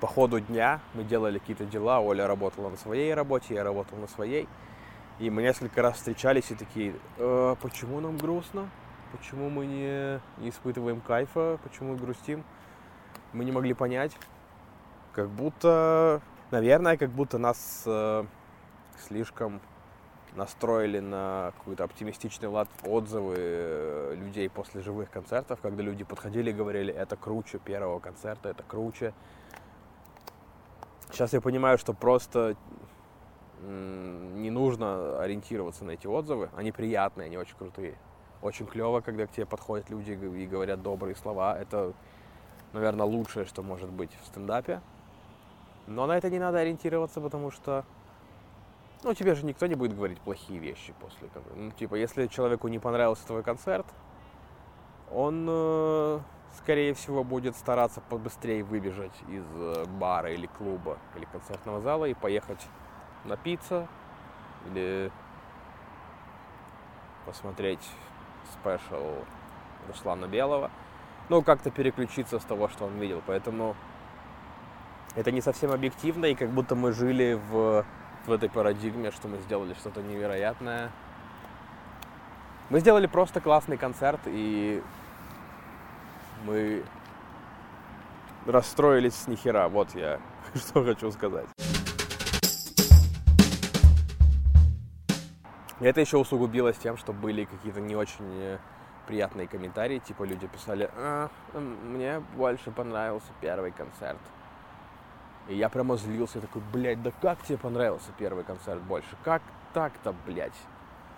по 0.01 0.07
ходу 0.07 0.41
дня 0.41 0.81
мы 0.95 1.05
делали 1.05 1.39
какие-то 1.39 1.67
дела, 1.67 2.01
Оля 2.01 2.27
работала 2.27 2.71
на 2.71 2.77
своей 2.77 3.13
работе, 3.15 3.55
я 3.55 3.63
работал 3.63 3.99
на 3.99 4.09
своей. 4.09 4.49
И 5.19 5.29
мы 5.29 5.43
несколько 5.43 5.83
раз 5.83 5.97
встречались 5.97 6.51
и 6.51 6.55
такие, 6.55 6.95
э, 7.19 7.57
почему 7.61 8.01
нам 8.01 8.17
грустно? 8.17 8.71
Почему 9.13 9.51
мы 9.51 9.67
не, 9.67 10.21
не 10.39 10.49
испытываем 10.49 11.01
кайфа? 11.03 11.59
Почему 11.63 11.95
грустим? 11.97 12.43
Мы 13.35 13.45
не 13.45 13.53
могли 13.53 13.75
понять. 13.75 14.17
Как 15.13 15.29
будто, 15.29 16.23
наверное, 16.51 16.97
как 16.97 17.11
будто 17.11 17.37
нас 17.37 17.83
э, 17.85 18.25
слишком 18.99 19.61
настроили 20.37 21.01
на 21.01 21.53
какой-то 21.59 21.85
оптимистичный 21.85 22.49
лад 22.49 22.69
отзывы 22.85 23.35
э, 23.37 24.15
людей 24.17 24.49
после 24.49 24.81
живых 24.81 25.11
концертов, 25.11 25.61
когда 25.61 25.83
люди 25.83 26.05
подходили 26.05 26.51
и 26.51 26.55
говорили, 26.55 26.95
это 26.95 27.17
круче 27.17 27.59
первого 27.59 27.99
концерта, 27.99 28.49
это 28.49 28.63
круче. 28.63 29.13
Сейчас 31.13 31.33
я 31.33 31.41
понимаю, 31.41 31.79
что 31.79 31.93
просто 31.93 32.57
не 33.63 34.51
нужно 34.51 35.21
ориентироваться 35.21 35.85
на 35.85 35.93
эти 35.93 36.07
отзывы. 36.07 36.51
Они 36.57 36.73
приятные, 36.73 37.27
они 37.27 37.37
очень 37.37 37.57
крутые. 37.57 37.97
Очень 38.43 38.67
клево, 38.67 39.01
когда 39.01 39.27
к 39.27 39.33
тебе 39.33 39.45
подходят 39.45 39.91
люди 39.91 40.13
и 40.13 40.47
говорят 40.47 40.83
добрые 40.83 41.15
слова. 41.15 41.59
Это, 41.59 41.93
наверное, 42.73 43.07
лучшее, 43.07 43.45
что 43.45 43.63
может 43.63 43.91
быть 43.91 44.11
в 44.23 44.27
стендапе. 44.27 44.81
Но 45.87 46.07
на 46.07 46.17
это 46.17 46.31
не 46.31 46.39
надо 46.39 46.59
ориентироваться, 46.59 47.21
потому 47.21 47.51
что 47.51 47.85
ну, 49.03 49.15
тебе 49.15 49.35
же 49.35 49.47
никто 49.47 49.67
не 49.67 49.75
будет 49.75 49.95
говорить 49.95 50.21
плохие 50.21 50.59
вещи 50.59 50.93
после. 51.01 51.29
Ну, 51.57 51.71
типа, 51.71 51.95
если 51.95 52.27
человеку 52.27 52.69
не 52.69 52.79
понравился 52.79 53.27
твой 53.27 53.43
концерт, 53.43 53.87
он, 55.11 55.47
э, 55.49 56.21
скорее 56.57 56.95
всего, 56.95 57.25
будет 57.25 57.57
стараться 57.57 58.01
побыстрее 58.01 58.63
выбежать 58.63 59.15
из 59.29 59.45
э, 59.55 59.85
бара 59.99 60.31
или 60.33 60.47
клуба 60.47 60.99
или 61.17 61.25
концертного 61.27 61.81
зала 61.81 62.07
и 62.07 62.15
поехать 62.15 62.67
напиться 63.25 63.87
или 64.67 65.11
посмотреть 67.27 67.87
спешл 68.53 69.25
Руслана 69.89 70.27
Белого. 70.27 70.71
Ну, 71.29 71.43
как-то 71.43 71.71
переключиться 71.71 72.41
с 72.41 72.45
того, 72.45 72.69
что 72.69 72.87
он 72.87 72.99
видел. 72.99 73.23
Поэтому 73.27 73.77
это 75.15 75.31
не 75.31 75.41
совсем 75.41 75.71
объективно, 75.71 76.27
и 76.27 76.35
как 76.35 76.51
будто 76.51 76.75
мы 76.75 76.93
жили 76.93 77.41
в 77.51 77.85
в 78.27 78.33
этой 78.33 78.49
парадигме, 78.49 79.11
что 79.11 79.29
мы 79.29 79.39
сделали 79.39 79.75
что-то 79.75 80.03
невероятное. 80.03 80.91
Мы 82.69 82.81
сделали 82.81 83.07
просто 83.07 83.41
классный 83.41 83.77
концерт, 83.77 84.21
и 84.27 84.83
мы 86.45 86.83
расстроились 88.47 89.15
с 89.15 89.29
нихера. 89.29 89.69
Вот 89.69 89.95
я 89.95 90.21
что 90.55 90.85
хочу 90.85 91.11
сказать. 91.11 91.47
Это 95.81 96.01
еще 96.01 96.19
усугубилось 96.19 96.77
тем, 96.77 96.99
что 96.99 97.13
были 97.13 97.45
какие-то 97.45 97.81
не 97.81 97.97
очень 97.97 98.59
приятные 99.07 99.49
комментарии, 99.49 99.99
типа 99.99 100.23
люди 100.23 100.47
писали, 100.47 100.89
а, 100.95 101.31
мне 101.55 102.21
больше 102.37 102.71
понравился 102.71 103.27
первый 103.41 103.73
концерт. 103.73 104.21
И 105.49 105.57
я 105.57 105.69
прямо 105.69 105.97
злился, 105.97 106.39
я 106.39 106.43
такой, 106.43 106.63
блядь, 106.73 107.03
да 107.03 107.11
как 107.21 107.43
тебе 107.43 107.59
понравился 107.59 108.13
первый 108.19 108.45
концерт 108.45 108.81
больше? 108.83 109.09
Как 109.25 109.43
так-то, 109.73 110.15
блядь? 110.27 110.53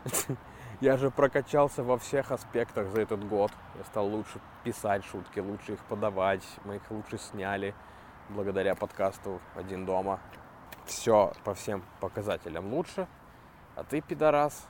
Я 0.83 0.97
же 0.97 1.13
прокачался 1.13 1.85
во 1.85 1.97
всех 1.97 2.33
аспектах 2.33 2.89
за 2.89 3.03
этот 3.03 3.25
год. 3.29 3.53
Я 3.79 3.85
стал 3.85 4.09
лучше 4.09 4.41
писать 4.65 5.05
шутки, 5.05 5.39
лучше 5.39 5.75
их 5.75 5.85
подавать. 5.85 6.43
Мы 6.65 6.75
их 6.75 6.91
лучше 6.91 7.19
сняли 7.19 7.73
благодаря 8.29 8.75
подкасту 8.75 9.41
«Один 9.55 9.87
дома». 9.87 10.19
Все 10.85 11.35
по 11.45 11.55
всем 11.55 11.85
показателям 12.01 12.75
лучше. 12.75 13.07
А 13.77 13.85
ты, 13.85 14.01
пидорас, 14.01 14.67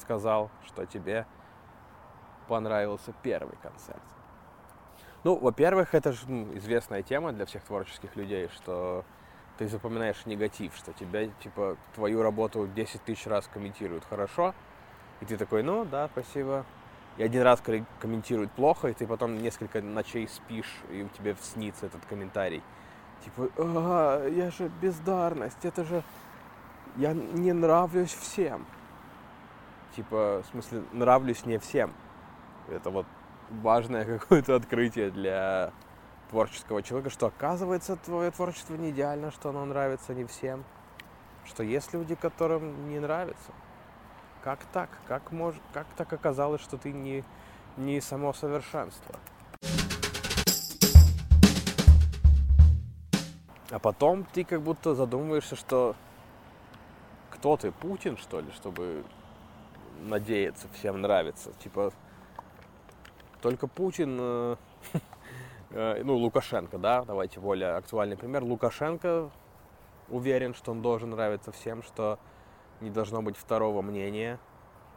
сказал, 0.00 0.50
что 0.64 0.86
тебе 0.86 1.26
понравился 2.48 3.12
первый 3.22 3.58
концерт. 3.62 4.00
Ну, 5.24 5.36
во-первых, 5.36 5.94
это 5.94 6.12
же 6.12 6.20
ну, 6.26 6.56
известная 6.56 7.02
тема 7.02 7.34
для 7.34 7.44
всех 7.44 7.64
творческих 7.64 8.16
людей, 8.16 8.48
что 8.48 9.04
ты 9.58 9.68
запоминаешь 9.68 10.24
негатив, 10.24 10.74
что 10.74 10.94
тебя, 10.94 11.26
типа, 11.26 11.76
твою 11.94 12.22
работу 12.22 12.66
10 12.66 13.04
тысяч 13.04 13.26
раз 13.26 13.46
комментируют 13.52 14.06
хорошо, 14.06 14.54
и 15.22 15.24
ты 15.24 15.36
такой, 15.36 15.62
ну, 15.62 15.84
да, 15.84 16.08
спасибо. 16.12 16.64
И 17.16 17.22
один 17.22 17.42
раз 17.42 17.62
комментируют 18.00 18.50
плохо, 18.52 18.88
и 18.88 18.92
ты 18.92 19.06
потом 19.06 19.38
несколько 19.38 19.80
ночей 19.80 20.26
спишь, 20.26 20.80
и 20.90 21.02
у 21.02 21.08
тебя 21.08 21.36
снится 21.40 21.86
этот 21.86 22.04
комментарий. 22.06 22.60
Типа, 23.24 23.48
а, 23.56 24.28
я 24.28 24.50
же 24.50 24.70
бездарность, 24.80 25.64
это 25.64 25.84
же... 25.84 26.02
Я 26.96 27.12
не 27.12 27.52
нравлюсь 27.52 28.12
всем. 28.12 28.66
Типа, 29.94 30.42
в 30.44 30.50
смысле, 30.50 30.82
нравлюсь 30.92 31.46
не 31.46 31.58
всем. 31.58 31.92
Это 32.68 32.90
вот 32.90 33.06
важное 33.48 34.04
какое-то 34.18 34.56
открытие 34.56 35.10
для 35.10 35.70
творческого 36.30 36.82
человека, 36.82 37.10
что 37.10 37.26
оказывается 37.26 37.96
твое 37.96 38.32
творчество 38.32 38.74
не 38.74 38.90
идеально, 38.90 39.30
что 39.30 39.50
оно 39.50 39.64
нравится 39.66 40.14
не 40.14 40.24
всем, 40.24 40.64
что 41.44 41.62
есть 41.62 41.92
люди, 41.92 42.16
которым 42.16 42.88
не 42.88 42.98
нравится. 42.98 43.52
Как 44.42 44.58
так? 44.72 44.88
Как, 45.06 45.30
мож... 45.30 45.54
как 45.72 45.86
так 45.96 46.12
оказалось, 46.12 46.60
что 46.60 46.76
ты 46.76 46.92
не, 46.92 47.22
не 47.76 48.00
само 48.00 48.32
совершенство? 48.32 49.14
А 53.70 53.78
потом 53.78 54.24
ты 54.24 54.44
как 54.44 54.60
будто 54.60 54.94
задумываешься, 54.94 55.54
что 55.54 55.94
кто 57.30 57.56
ты, 57.56 57.70
Путин, 57.70 58.16
что 58.16 58.40
ли, 58.40 58.50
чтобы 58.52 59.04
надеяться 60.02 60.66
всем 60.74 61.00
нравится. 61.00 61.52
Типа, 61.62 61.92
только 63.40 63.68
Путин, 63.68 64.18
э, 64.20 64.56
э, 65.70 66.02
ну, 66.02 66.16
Лукашенко, 66.16 66.78
да, 66.78 67.04
давайте 67.04 67.38
более 67.38 67.76
актуальный 67.76 68.16
пример. 68.16 68.42
Лукашенко 68.42 69.30
уверен, 70.08 70.54
что 70.54 70.72
он 70.72 70.82
должен 70.82 71.10
нравиться 71.10 71.52
всем, 71.52 71.82
что 71.84 72.18
не 72.82 72.90
должно 72.90 73.22
быть 73.22 73.36
второго 73.36 73.80
мнения. 73.82 74.38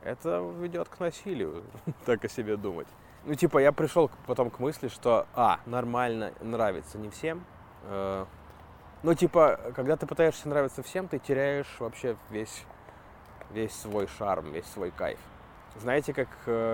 Это 0.03 0.39
ведет 0.59 0.89
к 0.89 0.99
насилию, 0.99 1.63
так 2.05 2.25
о 2.25 2.29
себе 2.29 2.57
думать. 2.57 2.87
Ну, 3.23 3.33
типа, 3.33 3.59
я 3.59 3.71
пришел 3.71 4.11
потом 4.27 4.49
к 4.49 4.59
мысли, 4.59 4.87
что, 4.87 5.25
а, 5.33 5.59
нормально 5.65 6.33
нравится 6.41 6.97
не 6.97 7.09
всем. 7.09 7.43
Э, 7.83 8.25
ну, 9.01 9.13
типа, 9.15 9.59
когда 9.75 9.95
ты 9.95 10.05
пытаешься 10.05 10.47
нравиться 10.47 10.83
всем, 10.83 11.07
ты 11.07 11.17
теряешь 11.17 11.73
вообще 11.79 12.17
весь, 12.29 12.63
весь 13.51 13.73
свой 13.73 14.07
шарм, 14.19 14.51
весь 14.51 14.67
свой 14.67 14.91
кайф. 14.91 15.19
Знаете, 15.79 16.13
как 16.13 16.29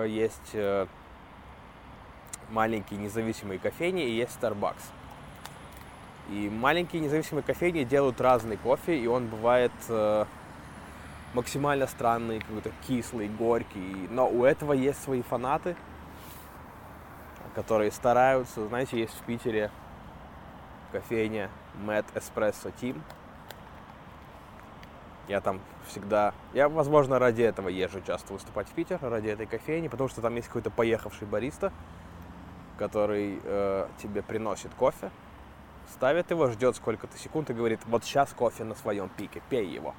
есть 0.06 0.54
маленькие 2.52 3.00
независимые 3.00 3.58
кофейни 3.58 4.04
и 4.04 4.10
есть 4.10 4.38
Starbucks. 4.40 4.82
И 6.30 6.48
маленькие 6.48 7.02
независимые 7.02 7.42
кофейни 7.42 7.84
делают 7.84 8.20
разный 8.20 8.56
кофе, 8.56 8.96
и 8.98 9.06
он 9.06 9.26
бывает 9.26 9.72
э, 9.88 10.24
максимально 11.34 11.86
странный, 11.86 12.40
какой-то 12.40 12.70
кислый, 12.86 13.28
горький. 13.28 14.08
Но 14.10 14.28
у 14.28 14.44
этого 14.44 14.72
есть 14.72 15.02
свои 15.02 15.22
фанаты, 15.22 15.76
которые 17.54 17.90
стараются. 17.90 18.66
Знаете, 18.68 18.98
есть 18.98 19.14
в 19.14 19.22
Питере 19.22 19.70
кофейня 20.92 21.50
Mad 21.84 22.04
Espresso 22.14 22.72
Team. 22.80 23.00
Я 25.28 25.40
там 25.40 25.60
всегда... 25.86 26.34
Я, 26.52 26.68
возможно, 26.68 27.18
ради 27.18 27.42
этого 27.42 27.68
езжу 27.68 28.00
часто 28.00 28.32
выступать 28.32 28.68
в 28.68 28.72
Питер, 28.72 28.98
ради 29.00 29.28
этой 29.28 29.46
кофейни, 29.46 29.88
потому 29.88 30.08
что 30.08 30.20
там 30.20 30.34
есть 30.34 30.48
какой-то 30.48 30.70
поехавший 30.70 31.26
бариста, 31.26 31.72
который 32.76 33.40
э, 33.42 33.88
тебе 34.02 34.22
приносит 34.22 34.74
кофе, 34.74 35.10
ставит 35.92 36.30
его, 36.30 36.48
ждет 36.48 36.76
сколько-то 36.76 37.16
секунд 37.16 37.50
и 37.50 37.54
говорит, 37.54 37.80
вот 37.86 38.04
сейчас 38.04 38.32
кофе 38.32 38.64
на 38.64 38.74
своем 38.74 39.08
пике, 39.08 39.40
пей 39.48 39.66
его. 39.66 39.94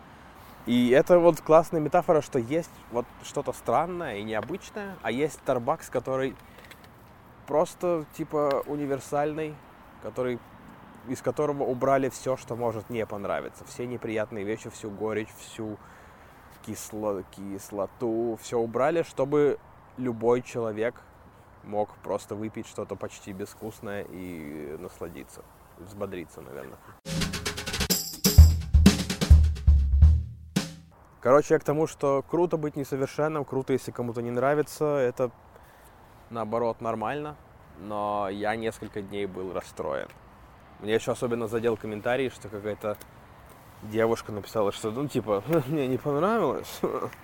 И 0.66 0.90
это 0.92 1.20
вот 1.20 1.42
классная 1.42 1.82
метафора, 1.82 2.22
что 2.22 2.40
есть 2.40 2.72
вот 2.92 3.06
что-то 3.24 3.52
странное 3.52 4.18
и 4.18 4.24
необычное, 4.24 4.96
а 5.02 5.12
есть 5.12 5.40
Starbucks, 5.46 5.92
который 5.92 6.36
просто 7.48 8.06
типа 8.16 8.64
универсальный, 8.66 9.56
который 10.02 10.40
из 11.10 11.22
которого 11.22 11.64
убрали 11.64 12.08
все, 12.08 12.38
что 12.38 12.56
может 12.56 12.90
не 12.90 13.06
понравиться. 13.06 13.66
Все 13.66 13.86
неприятные 13.86 14.46
вещи, 14.46 14.70
всю 14.70 14.90
горечь, 14.90 15.28
всю 15.38 15.78
кисло, 16.66 17.24
кислоту, 17.32 18.40
все 18.42 18.58
убрали, 18.58 19.04
чтобы 19.04 19.60
любой 19.98 20.42
человек 20.42 20.96
мог 21.64 21.90
просто 22.04 22.36
выпить 22.36 22.68
что-то 22.68 22.96
почти 22.96 23.34
безвкусное 23.34 24.06
и 24.10 24.78
насладиться, 24.80 25.44
взбодриться, 25.78 26.42
наверное. 26.42 26.78
Короче, 31.24 31.54
я 31.54 31.60
к 31.60 31.64
тому, 31.64 31.88
что 31.88 32.22
круто 32.30 32.58
быть 32.58 32.76
несовершенным, 32.76 33.46
круто, 33.46 33.72
если 33.72 33.92
кому-то 33.92 34.22
не 34.22 34.30
нравится, 34.30 34.98
это 34.98 35.32
наоборот 36.30 36.82
нормально, 36.82 37.38
но 37.80 38.28
я 38.30 38.58
несколько 38.58 39.02
дней 39.02 39.26
был 39.26 39.54
расстроен. 39.54 40.10
Мне 40.82 40.96
еще 40.96 41.14
особенно 41.14 41.48
задел 41.48 41.78
комментарий, 41.78 42.30
что 42.30 42.50
какая-то 42.50 42.98
девушка 43.84 44.34
написала, 44.34 44.74
что, 44.74 44.92
ну, 44.92 45.08
типа, 45.08 45.42
мне 45.68 45.88
не 45.88 45.98
понравилось, 45.98 46.82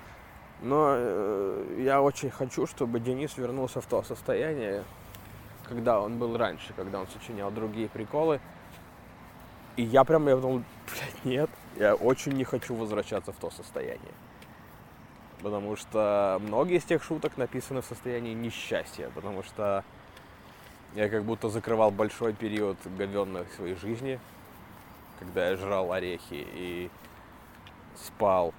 но 0.62 0.94
э, 0.96 1.76
я 1.80 2.02
очень 2.02 2.30
хочу, 2.30 2.68
чтобы 2.68 3.02
Денис 3.02 3.36
вернулся 3.36 3.82
в 3.82 3.86
то 3.86 4.02
состояние, 4.04 4.86
когда 5.68 6.00
он 6.00 6.18
был 6.18 6.38
раньше, 6.38 6.72
когда 6.74 7.02
он 7.02 7.08
сочинял 7.10 7.52
другие 7.52 7.90
приколы. 7.90 8.40
И 9.80 9.84
я 9.84 10.04
прям, 10.04 10.28
я 10.28 10.36
подумал, 10.36 10.64
блядь, 10.88 11.24
нет, 11.24 11.50
я 11.78 11.96
очень 11.96 12.34
не 12.34 12.44
хочу 12.44 12.76
возвращаться 12.76 13.32
в 13.32 13.38
то 13.38 13.50
состояние. 13.50 14.12
Потому 15.42 15.78
что 15.78 16.38
многие 16.42 16.80
из 16.80 16.84
тех 16.84 17.02
шуток 17.02 17.38
написаны 17.38 17.82
в 17.82 17.86
состоянии 17.86 18.34
несчастья, 18.34 19.10
потому 19.16 19.42
что 19.42 19.86
я 20.96 21.08
как 21.08 21.24
будто 21.24 21.48
закрывал 21.48 21.92
большой 21.92 22.34
период 22.34 22.78
говенной 22.98 23.46
своей 23.56 23.76
жизни, 23.76 24.20
когда 25.18 25.48
я 25.48 25.56
жрал 25.56 25.94
орехи 25.94 26.46
и 26.56 26.90
спал 27.96 28.54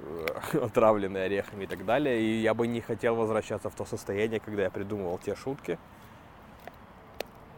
э, 0.00 0.26
отравленный 0.60 1.24
орехами 1.24 1.64
и 1.64 1.68
так 1.68 1.84
далее. 1.84 2.20
И 2.20 2.40
я 2.40 2.52
бы 2.52 2.66
не 2.66 2.80
хотел 2.80 3.14
возвращаться 3.14 3.70
в 3.70 3.76
то 3.76 3.84
состояние, 3.84 4.40
когда 4.40 4.62
я 4.62 4.70
придумывал 4.70 5.18
те 5.18 5.36
шутки. 5.36 5.78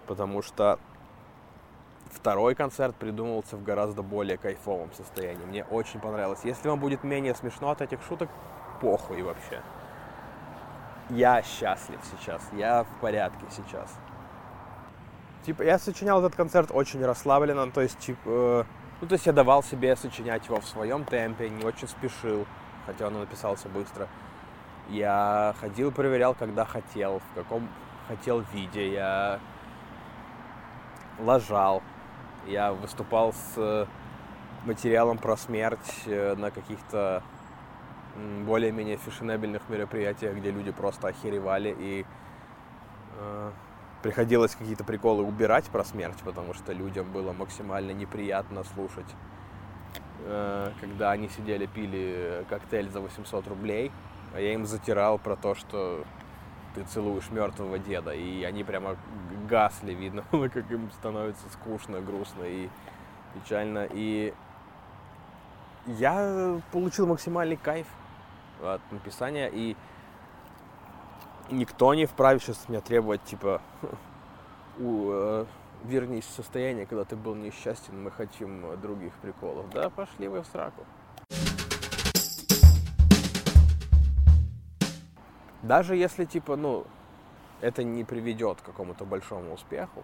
Потому 0.07 0.43
что 0.43 0.79
второй 2.15 2.55
концерт 2.55 2.97
придумывался 2.97 3.57
в 3.57 3.63
гораздо 3.63 4.03
более 4.03 4.39
кайфовом 4.39 4.93
состоянии. 4.93 5.45
Мне 5.45 5.65
очень 5.65 6.01
понравилось. 6.01 6.41
Если 6.45 6.69
вам 6.69 6.81
будет 6.81 7.05
менее 7.05 7.35
смешно 7.35 7.71
от 7.71 7.83
этих 7.83 8.03
шуток, 8.03 8.29
похуй 8.81 9.23
вообще 9.23 9.61
я 11.11 11.43
счастлив 11.43 12.01
сейчас, 12.11 12.43
я 12.53 12.85
в 12.85 13.01
порядке 13.01 13.45
сейчас. 13.51 13.95
Типа, 15.45 15.63
я 15.63 15.79
сочинял 15.79 16.21
этот 16.21 16.35
концерт 16.35 16.71
очень 16.73 17.05
расслабленно, 17.05 17.71
то 17.71 17.83
есть, 17.83 17.99
типа, 17.99 18.21
э, 18.25 18.65
ну, 19.01 19.09
то 19.09 19.13
есть 19.13 19.27
я 19.27 19.33
давал 19.33 19.63
себе 19.63 19.95
сочинять 19.95 20.47
его 20.47 20.61
в 20.61 20.65
своем 20.65 21.05
темпе, 21.05 21.51
не 21.51 21.65
очень 21.65 21.87
спешил, 21.87 22.47
хотя 22.87 23.09
он 23.09 23.19
написался 23.19 23.69
быстро. 23.69 24.09
Я 24.89 25.55
ходил, 25.61 25.93
проверял, 25.93 26.35
когда 26.35 26.65
хотел, 26.65 27.19
в 27.19 27.35
каком 27.35 27.69
хотел 28.09 28.41
виде, 28.53 28.93
я 28.93 29.39
ложал, 31.19 31.83
я 32.47 32.73
выступал 32.73 33.33
с 33.33 33.87
материалом 34.65 35.19
про 35.19 35.37
смерть 35.37 36.03
э, 36.07 36.35
на 36.37 36.51
каких-то 36.51 37.23
более-менее 38.47 38.97
фешенебельных 38.97 39.69
мероприятиях, 39.69 40.37
где 40.37 40.51
люди 40.51 40.71
просто 40.71 41.09
охеревали 41.09 41.75
и 41.79 42.07
э, 43.19 43.51
приходилось 44.03 44.55
какие-то 44.55 44.85
приколы 44.85 45.23
убирать 45.25 45.65
про 45.67 45.85
смерть, 45.85 46.19
потому 46.25 46.55
что 46.55 46.73
людям 46.73 47.11
было 47.11 47.33
максимально 47.33 47.91
неприятно 47.91 48.65
слушать, 48.65 49.09
э, 50.21 50.71
когда 50.81 51.11
они 51.11 51.29
сидели, 51.29 51.67
пили 51.67 52.45
коктейль 52.49 52.91
за 52.91 53.01
800 53.01 53.49
рублей, 53.49 53.91
а 54.35 54.41
я 54.41 54.55
им 54.55 54.67
затирал 54.67 55.19
про 55.19 55.37
то, 55.37 55.55
что 55.55 56.05
ты 56.75 56.83
целуешь 56.85 57.31
мертвого 57.31 57.79
деда, 57.79 58.13
и 58.13 58.43
они 58.45 58.65
прямо 58.65 58.97
гасли, 59.49 59.93
видно 59.93 60.25
как 60.31 60.71
им 60.71 60.91
становится 60.93 61.49
скучно, 61.51 62.01
грустно 62.01 62.45
и 62.45 62.69
печально, 63.35 63.89
и 63.91 64.35
я 65.87 66.61
получил 66.73 67.07
максимальный 67.07 67.57
кайф 67.57 67.87
от 68.63 68.81
написания, 68.91 69.51
и 69.53 69.77
никто 71.51 71.95
не 71.95 72.07
вправе 72.07 72.41
сейчас 72.41 72.69
меня 72.69 72.81
требовать, 72.81 73.23
типа, 73.25 73.61
у, 74.79 75.11
э, 75.11 75.47
вернись 75.85 76.25
в 76.25 76.31
состояние, 76.31 76.87
когда 76.87 77.05
ты 77.05 77.17
был 77.17 77.35
несчастен, 77.35 78.03
мы 78.03 78.11
хотим 78.11 78.81
других 78.81 79.13
приколов. 79.15 79.69
Да, 79.71 79.91
пошли 79.91 80.29
вы 80.29 80.43
в 80.43 80.47
сраку. 80.47 80.85
Даже 85.65 85.97
если, 85.97 86.27
типа, 86.27 86.57
ну, 86.57 86.87
это 87.63 87.83
не 87.83 88.05
приведет 88.05 88.61
к 88.61 88.65
какому-то 88.65 89.07
большому 89.07 89.55
успеху, 89.55 90.03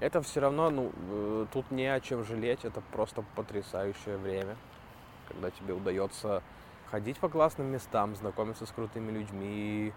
это 0.00 0.20
все 0.22 0.40
равно, 0.40 0.70
ну, 0.70 0.90
э, 1.08 1.46
тут 1.52 1.70
не 1.70 1.86
о 1.86 2.00
чем 2.00 2.24
жалеть, 2.24 2.64
это 2.64 2.80
просто 2.90 3.24
потрясающее 3.36 4.16
время, 4.16 4.56
когда 5.28 5.52
тебе 5.52 5.74
удается 5.74 6.42
ходить 6.90 7.18
по 7.18 7.28
классным 7.28 7.68
местам, 7.68 8.16
знакомиться 8.16 8.66
с 8.66 8.72
крутыми 8.72 9.12
людьми. 9.12 9.92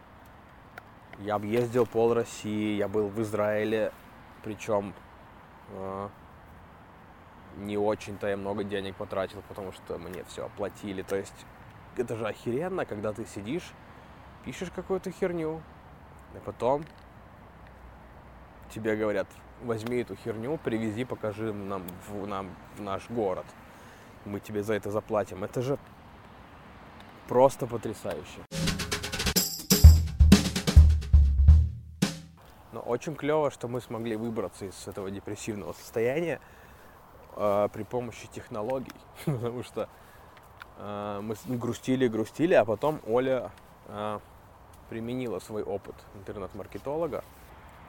Я 1.18 1.36
объездил 1.36 1.88
пол 1.88 2.14
России, 2.14 2.76
я 2.76 2.88
был 2.88 3.08
в 3.08 3.20
Израиле, 3.24 3.92
причем 4.44 4.94
э, 5.72 6.10
не 7.58 7.76
очень-то 7.80 8.28
я 8.28 8.38
много 8.38 8.64
денег 8.64 8.98
потратил, 8.98 9.42
потому 9.48 9.72
что 9.72 9.98
мне 9.98 10.24
все 10.26 10.46
оплатили. 10.46 11.02
То 11.02 11.16
есть 11.16 11.46
это 11.98 12.16
же 12.16 12.28
охеренно, 12.28 12.86
когда 12.86 13.14
ты 13.14 13.26
сидишь, 13.26 13.74
пишешь 14.46 14.70
какую-то 14.70 15.10
херню, 15.12 15.62
и 16.36 16.40
потом 16.46 16.86
тебе 18.70 18.96
говорят, 18.96 19.28
возьми 19.64 19.98
эту 19.98 20.16
херню, 20.16 20.58
привези, 20.64 21.04
покажи 21.04 21.52
нам 21.52 21.84
в, 22.08 22.28
нам 22.28 22.50
в 22.78 22.82
наш 22.82 23.10
город. 23.10 23.46
Мы 24.24 24.40
тебе 24.40 24.64
за 24.64 24.76
это 24.76 24.92
заплатим. 24.92 25.44
Это 25.44 25.62
же 25.62 25.80
просто 27.28 27.66
потрясающе. 27.66 28.42
Но 32.72 32.82
очень 32.82 33.16
клево, 33.16 33.50
что 33.50 33.68
мы 33.68 33.82
смогли 33.82 34.16
выбраться 34.16 34.66
из 34.66 34.88
этого 34.88 35.10
депрессивного 35.10 35.74
состояния 35.74 36.40
э, 37.36 37.70
при 37.74 37.84
помощи 37.84 38.28
технологий. 38.28 38.94
Потому 39.26 39.64
что 39.64 39.90
э, 40.78 41.22
мы 41.22 41.36
грустили, 41.58 42.08
грустили, 42.08 42.54
а 42.54 42.66
потом 42.66 43.00
Оля 43.08 43.52
э, 43.88 44.20
применила 44.90 45.40
свой 45.40 45.64
опыт 45.64 45.96
интернет-маркетолога. 46.16 47.24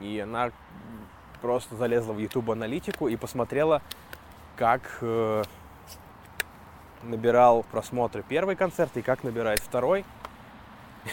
И 0.00 0.18
она 0.20 0.50
просто 1.40 1.76
залезла 1.76 2.12
в 2.12 2.18
YouTube 2.18 2.50
аналитику 2.50 3.08
и 3.08 3.16
посмотрела, 3.16 3.82
как 4.56 4.98
э, 5.00 5.44
набирал 7.02 7.64
просмотры 7.70 8.24
первый 8.26 8.56
концерт 8.56 8.96
и 8.96 9.02
как 9.02 9.24
набирает 9.24 9.60
второй. 9.60 10.04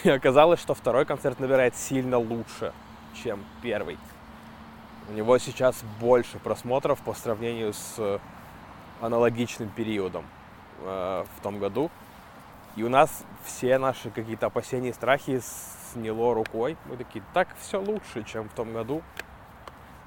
И 0.02 0.10
оказалось, 0.10 0.60
что 0.60 0.74
второй 0.74 1.04
концерт 1.04 1.38
набирает 1.38 1.76
сильно 1.76 2.18
лучше, 2.18 2.72
чем 3.22 3.44
первый. 3.62 3.98
У 5.08 5.12
него 5.12 5.38
сейчас 5.38 5.82
больше 6.00 6.38
просмотров 6.38 7.00
по 7.02 7.14
сравнению 7.14 7.74
с 7.74 8.20
аналогичным 9.00 9.68
периодом 9.68 10.24
э, 10.80 11.24
в 11.36 11.42
том 11.42 11.58
году. 11.58 11.90
И 12.76 12.82
у 12.82 12.88
нас 12.88 13.24
все 13.44 13.78
наши 13.78 14.10
какие-то 14.10 14.46
опасения 14.46 14.90
и 14.90 14.92
страхи 14.92 15.40
сняло 15.92 16.34
рукой. 16.34 16.76
Мы 16.86 16.96
такие, 16.96 17.24
так 17.32 17.48
все 17.58 17.80
лучше, 17.80 18.24
чем 18.24 18.48
в 18.48 18.52
том 18.52 18.72
году. 18.72 19.02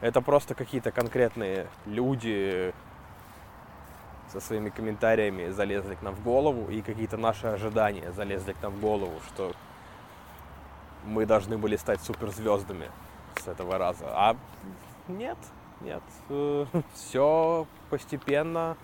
Это 0.02 0.22
просто 0.22 0.54
какие-то 0.54 0.92
конкретные 0.92 1.68
люди, 1.86 2.74
со 4.32 4.40
своими 4.40 4.70
комментариями 4.70 5.50
залезли 5.50 5.96
к 5.96 6.02
нам 6.02 6.16
в 6.16 6.24
голову, 6.24 6.70
и 6.70 6.82
какие-то 6.82 7.18
наши 7.18 7.48
ожидания 7.48 8.12
залезли 8.12 8.54
к 8.54 8.62
нам 8.62 8.74
в 8.74 8.82
голову, 8.82 9.14
что 9.28 9.54
мы 11.06 11.26
должны 11.26 11.58
были 11.58 11.78
стать 11.78 12.02
суперзвездами 12.02 12.92
с 13.42 13.48
этого 13.48 13.78
раза. 13.78 14.06
А 14.10 14.36
нет, 15.08 15.38
нет. 15.82 16.04
Все 16.94 17.66
постепенно 17.90 18.76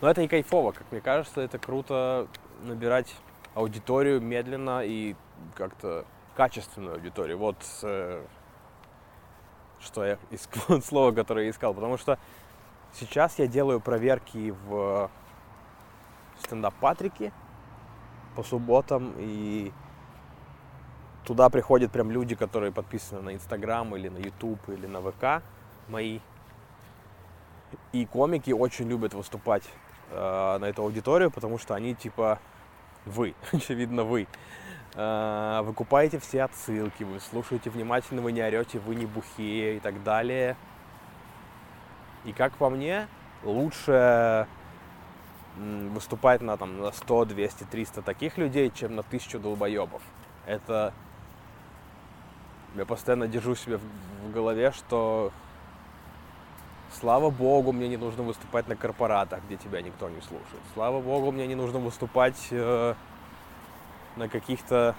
Но 0.00 0.08
это 0.08 0.22
и 0.22 0.28
кайфово, 0.28 0.72
как 0.72 0.90
мне 0.92 1.00
кажется, 1.00 1.40
это 1.40 1.58
круто 1.58 2.28
набирать 2.62 3.14
аудиторию 3.54 4.20
медленно 4.20 4.84
и 4.84 5.16
как-то 5.54 6.04
качественную 6.36 6.94
аудиторию. 6.94 7.36
Вот 7.38 7.56
э, 7.82 8.24
что 9.80 10.04
я 10.04 10.18
искал, 10.30 10.80
слово, 10.82 11.12
которое 11.12 11.46
я 11.46 11.50
искал. 11.50 11.74
Потому 11.74 11.96
что 11.96 12.18
сейчас 12.92 13.38
я 13.38 13.46
делаю 13.46 13.80
проверки 13.80 14.54
в 14.66 15.10
стендап 16.40 16.74
Патрике 16.74 17.32
по 18.36 18.44
субботам, 18.44 19.14
и 19.18 19.72
туда 21.24 21.50
приходят 21.50 21.90
прям 21.90 22.12
люди, 22.12 22.36
которые 22.36 22.70
подписаны 22.70 23.20
на 23.20 23.34
Инстаграм 23.34 23.96
или 23.96 24.08
на 24.08 24.18
Ютуб 24.18 24.60
или 24.68 24.86
на 24.86 25.00
ВК 25.00 25.42
мои. 25.88 26.20
И 27.92 28.06
комики 28.06 28.52
очень 28.52 28.88
любят 28.88 29.12
выступать 29.12 29.64
э, 30.10 30.58
на 30.58 30.64
эту 30.64 30.82
аудиторию, 30.82 31.30
потому 31.30 31.58
что 31.58 31.74
они 31.74 31.94
типа 31.94 32.38
вы, 33.04 33.34
очевидно 33.52 34.04
вы. 34.04 34.26
Э, 34.94 35.60
вы 35.62 35.72
купаете 35.72 36.18
все 36.18 36.44
отсылки, 36.44 37.04
вы 37.04 37.20
слушаете 37.20 37.70
внимательно, 37.70 38.22
вы 38.22 38.32
не 38.32 38.42
орете, 38.42 38.78
вы 38.78 38.94
не 38.94 39.06
бухие 39.06 39.76
и 39.76 39.80
так 39.80 40.02
далее. 40.02 40.56
И 42.24 42.32
как 42.32 42.52
по 42.54 42.68
мне, 42.68 43.08
лучше 43.42 44.46
выступать 45.58 46.40
на, 46.40 46.56
там, 46.56 46.80
на 46.80 46.92
100, 46.92 47.26
200, 47.26 47.64
300 47.64 48.02
таких 48.02 48.38
людей, 48.38 48.70
чем 48.74 48.94
на 48.94 49.02
тысячу 49.02 49.38
долбоебов. 49.38 50.02
Это... 50.46 50.92
Я 52.74 52.84
постоянно 52.84 53.26
держу 53.26 53.54
себе 53.54 53.78
в, 53.78 54.32
голове, 54.32 54.72
что 54.72 55.32
слава 56.92 57.30
богу, 57.30 57.72
мне 57.72 57.88
не 57.88 57.96
нужно 57.96 58.22
выступать 58.22 58.68
на 58.68 58.76
корпоратах, 58.76 59.40
где 59.44 59.56
тебя 59.56 59.82
никто 59.82 60.08
не 60.08 60.20
слушает. 60.20 60.62
Слава 60.74 61.00
богу, 61.00 61.32
мне 61.32 61.46
не 61.46 61.54
нужно 61.54 61.78
выступать 61.78 62.48
э, 62.50 62.94
на 64.16 64.28
каких-то 64.28 64.94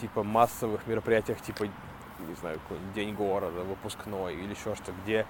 типа 0.00 0.22
массовых 0.22 0.86
мероприятиях, 0.86 1.40
типа, 1.40 1.64
не 1.64 2.34
знаю, 2.40 2.60
День 2.94 3.14
города, 3.14 3.62
выпускной 3.62 4.34
или 4.34 4.50
еще 4.50 4.74
что, 4.74 4.92
где 5.04 5.26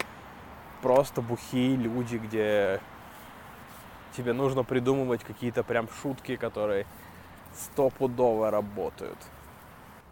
просто 0.83 1.23
бухие 1.23 1.77
люди, 1.77 2.17
где 2.17 2.81
тебе 4.17 4.33
нужно 4.33 4.65
придумывать 4.65 5.25
какие-то 5.25 5.65
прям 5.65 5.89
шутки, 6.03 6.37
которые 6.37 6.87
стопудово 7.55 8.51
работают. 8.51 9.19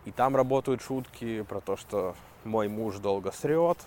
И 0.04 0.10
там 0.10 0.34
работают 0.34 0.82
шутки 0.82 1.42
про 1.42 1.60
то, 1.60 1.76
что 1.76 2.16
мой 2.44 2.68
муж 2.68 2.96
долго 2.96 3.30
срет, 3.30 3.78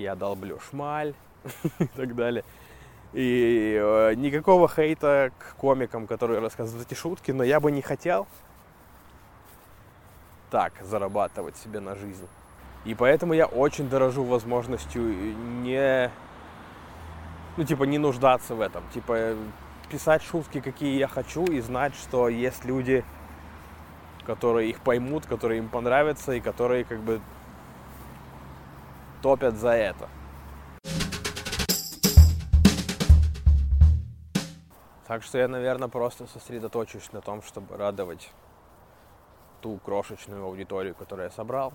я 0.00 0.14
долблю 0.14 0.58
шмаль 0.70 1.14
и 1.78 1.86
так 1.86 2.14
далее. 2.14 2.44
И 3.12 3.80
э, 3.80 4.14
никакого 4.14 4.68
хейта 4.68 5.32
к 5.38 5.56
комикам, 5.56 6.06
которые 6.06 6.40
рассказывают 6.40 6.86
эти 6.86 6.98
шутки, 6.98 7.30
но 7.30 7.44
я 7.44 7.60
бы 7.60 7.70
не 7.70 7.82
хотел 7.82 8.26
так 10.50 10.72
зарабатывать 10.82 11.56
себе 11.56 11.80
на 11.80 11.94
жизнь. 11.94 12.26
И 12.84 12.94
поэтому 12.94 13.32
я 13.32 13.46
очень 13.46 13.88
дорожу 13.88 14.22
возможностью 14.22 15.02
не, 15.62 16.10
ну, 17.56 17.64
типа, 17.64 17.84
не 17.84 17.98
нуждаться 17.98 18.54
в 18.54 18.60
этом. 18.60 18.84
Типа, 18.94 19.34
писать 19.90 20.22
шутки, 20.22 20.60
какие 20.60 20.96
я 20.98 21.08
хочу, 21.08 21.44
и 21.44 21.60
знать, 21.60 21.94
что 21.94 22.28
есть 22.28 22.64
люди, 22.64 23.04
которые 24.24 24.70
их 24.70 24.80
поймут, 24.80 25.26
которые 25.26 25.58
им 25.58 25.68
понравятся, 25.68 26.32
и 26.32 26.40
которые, 26.40 26.84
как 26.84 27.00
бы, 27.00 27.20
топят 29.26 29.56
за 29.56 29.70
это. 29.70 30.08
Так 35.08 35.24
что 35.24 35.38
я, 35.38 35.48
наверное, 35.48 35.88
просто 35.88 36.28
сосредоточусь 36.28 37.12
на 37.12 37.20
том, 37.20 37.42
чтобы 37.42 37.76
радовать 37.76 38.30
ту 39.62 39.78
крошечную 39.78 40.44
аудиторию, 40.44 40.94
которую 40.94 41.26
я 41.26 41.32
собрал. 41.32 41.72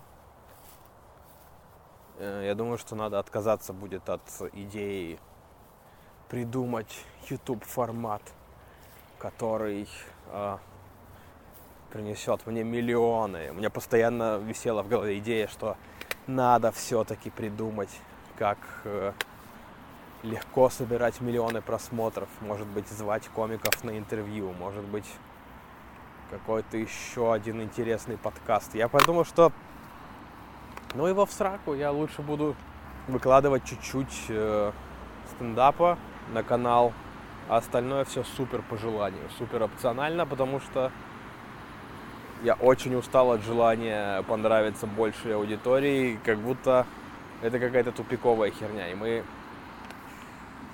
Э, 2.18 2.42
я 2.46 2.54
думаю, 2.54 2.78
что 2.78 2.96
надо 2.96 3.18
отказаться 3.18 3.74
будет 3.74 4.08
от 4.08 4.22
идеи 4.54 5.18
придумать 6.30 7.04
YouTube 7.28 7.64
формат, 7.64 8.22
который 9.18 9.86
э, 10.28 10.56
принесет 11.90 12.46
мне 12.46 12.64
миллионы. 12.64 13.50
У 13.50 13.54
меня 13.54 13.68
постоянно 13.68 14.38
висела 14.38 14.82
в 14.82 14.88
голове 14.88 15.18
идея, 15.18 15.48
что 15.48 15.76
надо 16.26 16.72
все-таки 16.72 17.30
придумать, 17.30 17.90
как 18.38 18.58
э, 18.84 19.12
легко 20.22 20.70
собирать 20.70 21.20
миллионы 21.20 21.60
просмотров, 21.60 22.28
может 22.40 22.66
быть, 22.66 22.88
звать 22.88 23.28
комиков 23.28 23.82
на 23.84 23.98
интервью, 23.98 24.52
может 24.52 24.84
быть, 24.84 25.06
какой-то 26.30 26.76
еще 26.76 27.32
один 27.32 27.62
интересный 27.62 28.16
подкаст. 28.16 28.74
Я 28.74 28.88
подумал, 28.88 29.24
что 29.24 29.52
ну 30.94 31.06
его 31.06 31.26
в 31.26 31.32
сраку, 31.32 31.74
я 31.74 31.90
лучше 31.90 32.22
буду 32.22 32.54
выкладывать 33.08 33.64
чуть-чуть 33.64 34.26
э, 34.28 34.72
стендапа 35.34 35.98
на 36.32 36.42
канал, 36.42 36.92
а 37.48 37.56
остальное 37.56 38.04
все 38.04 38.22
супер 38.22 38.62
по 38.62 38.76
желанию, 38.76 39.28
супер 39.38 39.62
опционально, 39.62 40.24
потому 40.24 40.60
что 40.60 40.92
я 42.42 42.54
очень 42.54 42.94
устал 42.94 43.32
от 43.32 43.42
желания 43.42 44.22
понравиться 44.22 44.86
большей 44.86 45.34
аудитории, 45.34 46.18
как 46.24 46.38
будто 46.38 46.86
это 47.40 47.58
какая-то 47.58 47.92
тупиковая 47.92 48.50
херня. 48.50 48.90
И 48.90 48.94
мы 48.94 49.24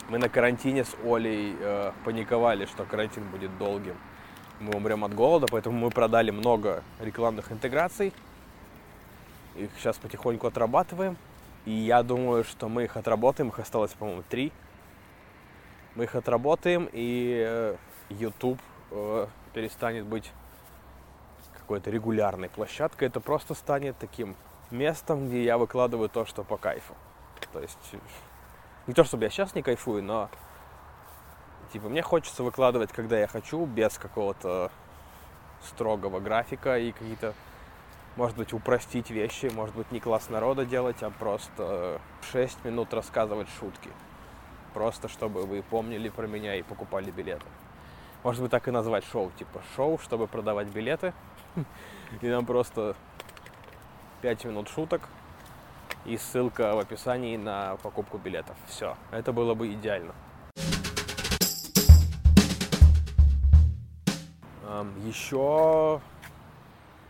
мы 0.09 0.17
на 0.17 0.31
карантине 0.31 0.85
с 0.85 0.97
Олей 1.05 1.55
э, 1.61 1.93
паниковали, 2.03 2.65
что 2.65 2.85
карантин 2.85 3.25
будет 3.25 3.57
долгим. 3.59 3.95
Мы 4.59 4.73
умрем 4.75 5.05
от 5.05 5.15
голода, 5.15 5.47
поэтому 5.51 5.79
мы 5.79 5.91
продали 5.91 6.31
много 6.31 6.83
рекламных 6.99 7.53
интеграций. 7.53 8.15
Их 9.55 9.69
сейчас 9.77 9.99
потихоньку 9.99 10.47
отрабатываем. 10.47 11.19
И 11.67 11.73
я 11.73 12.03
думаю, 12.03 12.45
что 12.45 12.71
мы 12.71 12.85
их 12.85 12.97
отработаем. 12.97 13.51
Их 13.51 13.59
осталось, 13.59 13.93
по-моему, 13.93 14.23
три. 14.27 14.51
Мы 15.95 16.05
их 16.05 16.15
отработаем, 16.15 16.89
и 16.91 17.45
э, 17.47 17.77
YouTube 18.09 18.59
э, 18.91 19.27
перестанет 19.53 20.07
быть 20.07 20.33
какой-то 21.69 21.91
регулярной 21.91 22.49
площадкой. 22.49 23.09
Это 23.09 23.21
просто 23.21 23.53
станет 23.53 23.99
таким 23.99 24.37
местом, 24.71 25.29
где 25.29 25.45
я 25.45 25.59
выкладываю 25.59 26.09
то, 26.09 26.25
что 26.25 26.43
по 26.43 26.57
кайфу. 26.57 26.95
То 27.53 27.61
есть 27.61 27.79
не 28.87 28.95
то, 28.95 29.05
чтобы 29.05 29.25
я 29.25 29.31
сейчас 29.31 29.55
не 29.55 29.61
кайфую, 29.61 30.03
но 30.03 30.31
типа 31.71 31.91
мне 31.91 32.01
хочется 32.01 32.43
выкладывать, 32.43 32.91
когда 32.91 33.19
я 33.19 33.27
хочу, 33.27 33.67
без 33.67 33.99
какого-то 33.99 34.73
строгого 35.63 36.21
графика 36.21 36.79
и 36.79 36.93
какие-то, 36.93 37.35
может 38.17 38.39
быть, 38.39 38.55
упростить 38.55 39.11
вещи, 39.11 39.51
может 39.55 39.77
быть, 39.77 39.93
не 39.93 40.01
класс 40.01 40.31
народа 40.31 40.65
делать, 40.65 41.03
а 41.03 41.11
просто 41.11 42.01
6 42.33 42.65
минут 42.65 42.95
рассказывать 42.95 43.49
шутки. 43.61 43.91
Просто 44.73 45.09
чтобы 45.09 45.45
вы 45.45 45.63
помнили 45.63 46.09
про 46.09 46.27
меня 46.27 46.55
и 46.55 46.63
покупали 46.63 47.11
билеты. 47.11 47.45
Может 48.25 48.43
быть, 48.43 48.51
так 48.51 48.67
и 48.69 48.71
назвать 48.71 49.05
шоу, 49.05 49.31
типа 49.39 49.63
шоу, 49.77 49.99
чтобы 49.99 50.27
продавать 50.27 50.69
билеты. 50.69 51.15
И 52.21 52.29
нам 52.29 52.45
просто 52.47 52.97
5 54.23 54.45
минут 54.47 54.69
шуток, 54.69 55.09
и 56.05 56.17
ссылка 56.17 56.75
в 56.75 56.79
описании 56.79 57.37
на 57.37 57.77
покупку 57.77 58.19
билетов. 58.19 58.57
Все, 58.67 58.97
это 59.13 59.33
было 59.33 59.55
бы 59.55 59.73
идеально. 59.73 60.15
Еще 65.05 66.01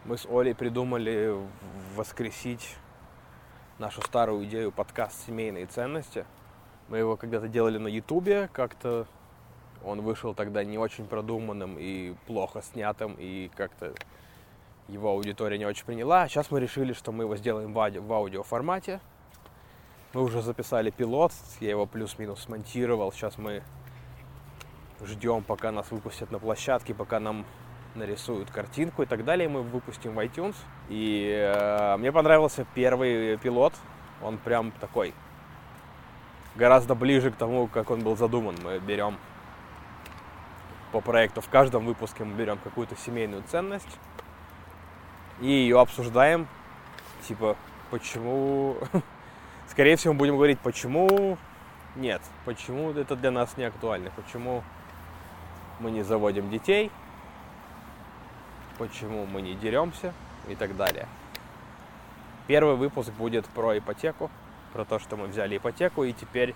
мы 0.04 0.16
с 0.16 0.26
Олей 0.26 0.54
придумали 0.54 1.36
воскресить 1.96 2.76
нашу 3.78 4.02
старую 4.02 4.44
идею 4.44 4.72
подкаст 4.72 5.26
«Семейные 5.26 5.66
ценности». 5.66 6.24
Мы 6.88 6.98
его 6.98 7.16
когда-то 7.16 7.48
делали 7.48 7.78
на 7.78 7.88
Ютубе, 7.88 8.48
как-то 8.52 9.06
он 9.84 10.02
вышел 10.02 10.34
тогда 10.34 10.64
не 10.64 10.78
очень 10.78 11.06
продуманным 11.06 11.76
и 11.78 12.14
плохо 12.26 12.62
снятым, 12.62 13.16
и 13.18 13.50
как-то 13.56 13.94
его 14.88 15.10
аудитория 15.10 15.58
не 15.58 15.66
очень 15.66 15.84
приняла. 15.84 16.28
Сейчас 16.28 16.50
мы 16.50 16.60
решили, 16.60 16.92
что 16.92 17.12
мы 17.12 17.24
его 17.24 17.36
сделаем 17.36 17.72
в, 17.72 17.78
аудио, 17.78 18.02
в 18.02 18.12
аудиоформате. 18.12 19.00
Мы 20.14 20.22
уже 20.22 20.40
записали 20.40 20.90
пилот, 20.90 21.32
я 21.60 21.70
его 21.70 21.84
плюс-минус 21.86 22.40
смонтировал. 22.40 23.12
Сейчас 23.12 23.36
мы 23.36 23.62
ждем, 25.04 25.42
пока 25.42 25.70
нас 25.70 25.90
выпустят 25.90 26.30
на 26.30 26.38
площадке, 26.38 26.94
пока 26.94 27.20
нам 27.20 27.44
нарисуют 27.94 28.50
картинку 28.50 29.02
и 29.02 29.06
так 29.06 29.24
далее. 29.24 29.48
Мы 29.48 29.62
выпустим 29.62 30.14
в 30.14 30.18
iTunes. 30.20 30.56
И 30.88 31.30
э, 31.30 31.96
мне 31.98 32.10
понравился 32.10 32.66
первый 32.74 33.36
пилот. 33.36 33.74
Он 34.22 34.38
прям 34.38 34.72
такой 34.72 35.12
гораздо 36.56 36.94
ближе 36.94 37.30
к 37.30 37.36
тому, 37.36 37.66
как 37.66 37.90
он 37.90 38.00
был 38.00 38.16
задуман. 38.16 38.56
Мы 38.64 38.78
берем 38.78 39.18
по 40.92 41.00
проекту 41.00 41.40
в 41.40 41.48
каждом 41.48 41.84
выпуске 41.84 42.24
мы 42.24 42.34
берем 42.34 42.58
какую-то 42.58 42.96
семейную 42.96 43.42
ценность 43.50 43.98
и 45.40 45.46
ее 45.46 45.80
обсуждаем. 45.80 46.48
Типа, 47.26 47.56
почему... 47.90 48.76
Скорее 49.68 49.96
всего, 49.96 50.14
будем 50.14 50.36
говорить, 50.36 50.58
почему 50.60 51.36
Нет, 51.94 52.22
почему 52.44 52.90
это 52.92 53.16
для 53.16 53.30
нас 53.30 53.56
не 53.56 53.64
актуально? 53.64 54.10
Почему 54.16 54.62
мы 55.78 55.90
не 55.90 56.02
заводим 56.02 56.50
детей? 56.50 56.90
Почему 58.78 59.26
мы 59.26 59.42
не 59.42 59.54
деремся? 59.54 60.14
И 60.48 60.54
так 60.54 60.76
далее. 60.76 61.06
Первый 62.46 62.76
выпуск 62.76 63.10
будет 63.12 63.44
про 63.46 63.76
ипотеку, 63.76 64.30
про 64.72 64.86
то, 64.86 64.98
что 64.98 65.16
мы 65.16 65.26
взяли 65.26 65.58
ипотеку, 65.58 66.04
и 66.04 66.14
теперь 66.14 66.54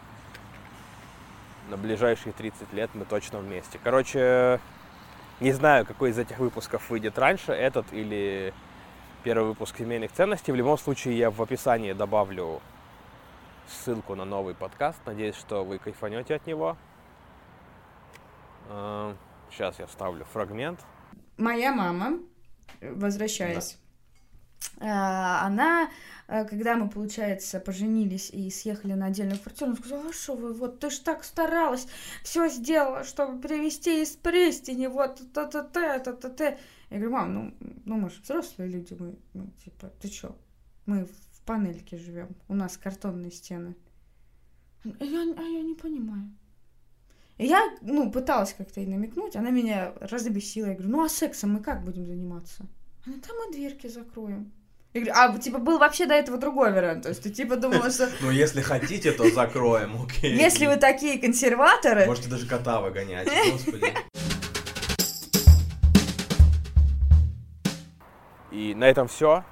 на 1.69 1.77
ближайшие 1.77 2.33
30 2.33 2.73
лет 2.73 2.91
мы 2.95 3.05
точно 3.05 3.39
вместе. 3.39 3.79
Короче, 3.83 4.61
не 5.41 5.53
знаю, 5.53 5.87
какой 5.87 6.11
из 6.11 6.19
этих 6.19 6.39
выпусков 6.39 6.91
выйдет 6.91 7.19
раньше, 7.19 7.53
этот 7.53 7.93
или 7.93 8.53
первый 9.25 9.49
выпуск 9.49 9.79
семейных 9.79 10.13
ценностей. 10.13 10.53
В 10.53 10.57
любом 10.57 10.79
случае, 10.79 11.17
я 11.17 11.31
в 11.31 11.41
описании 11.41 11.93
добавлю 11.93 12.61
ссылку 13.69 14.15
на 14.15 14.25
новый 14.25 14.55
подкаст. 14.55 14.99
Надеюсь, 15.07 15.37
что 15.37 15.65
вы 15.65 15.79
кайфанете 15.79 16.35
от 16.35 16.47
него. 16.47 16.77
Сейчас 19.51 19.79
я 19.79 19.87
вставлю 19.87 20.25
фрагмент. 20.33 20.81
Моя 21.37 21.73
мама, 21.73 22.19
возвращаясь. 22.81 23.79
Она, 24.79 25.91
э, 26.29 26.45
когда 26.45 26.77
мы, 26.77 26.89
получается, 26.89 27.61
поженились 27.61 28.31
и 28.31 28.51
съехали 28.51 28.95
на 28.95 29.07
отдельную 29.07 29.39
квартиру, 29.39 29.71
она 29.71 29.77
сказала, 29.77 30.09
а 30.09 30.13
что 30.13 30.35
вы, 30.35 30.53
вот 30.53 30.81
ты 30.81 30.91
ж 30.91 30.99
так 30.99 31.25
старалась, 31.25 31.87
все 32.25 32.49
сделала, 32.49 33.05
чтобы 33.05 33.41
привезти 33.41 34.03
из 34.03 34.11
Пристини, 34.11 34.87
вот 34.87 35.21
та-та-та, 35.33 35.99
та-та-та. 35.99 36.57
Я 36.91 36.99
говорю, 36.99 37.11
мам, 37.11 37.35
ну, 37.35 37.55
ну 37.85 37.97
мы 37.97 38.11
же 38.11 38.21
взрослые 38.23 38.71
люди, 38.71 38.97
мы, 38.99 39.17
ну, 39.35 39.51
типа, 39.65 39.91
ты 40.01 40.09
что, 40.09 40.37
мы 40.87 41.07
в 41.07 41.43
панельке 41.47 41.97
живем, 41.97 42.29
у 42.49 42.55
нас 42.55 42.77
картонные 42.77 43.31
стены. 43.31 43.77
Я, 44.85 45.23
а 45.37 45.43
я 45.43 45.63
не 45.63 45.75
понимаю. 45.75 46.31
И 47.39 47.47
я, 47.47 47.77
ну, 47.81 48.11
пыталась 48.11 48.53
как-то 48.53 48.81
ей 48.81 48.87
намекнуть, 48.87 49.37
она 49.37 49.51
меня 49.51 49.95
разбесила. 50.01 50.67
Я 50.67 50.75
говорю, 50.75 50.91
ну 50.91 51.05
а 51.05 51.09
сексом 51.09 51.55
мы 51.55 51.61
как 51.61 51.85
будем 51.85 52.07
заниматься? 52.07 52.67
Она, 53.05 53.17
там 53.19 53.37
мы 53.37 53.53
дверки 53.53 53.89
закроем. 53.89 54.53
Я 54.93 55.01
говорю, 55.01 55.15
а, 55.17 55.39
типа, 55.39 55.59
был 55.59 55.79
вообще 55.79 56.07
до 56.07 56.15
этого 56.15 56.39
другой 56.39 56.73
вариант. 56.73 57.03
То 57.03 57.09
есть 57.09 57.23
ты, 57.23 57.31
типа, 57.31 57.57
думала, 57.57 57.91
что... 57.91 58.09
Ну, 58.21 58.31
если 58.31 58.61
хотите, 58.61 59.11
то 59.11 59.29
закроем, 59.29 60.01
окей. 60.01 60.37
Если 60.37 60.67
вы 60.67 60.77
такие 60.77 61.19
консерваторы... 61.19 62.07
Можете 62.07 62.29
даже 62.29 62.47
кота 62.47 62.81
выгонять, 62.81 63.29
господи. 63.51 63.93
И 68.53 68.75
на 68.75 68.85
этом 68.85 69.09
все. 69.09 69.45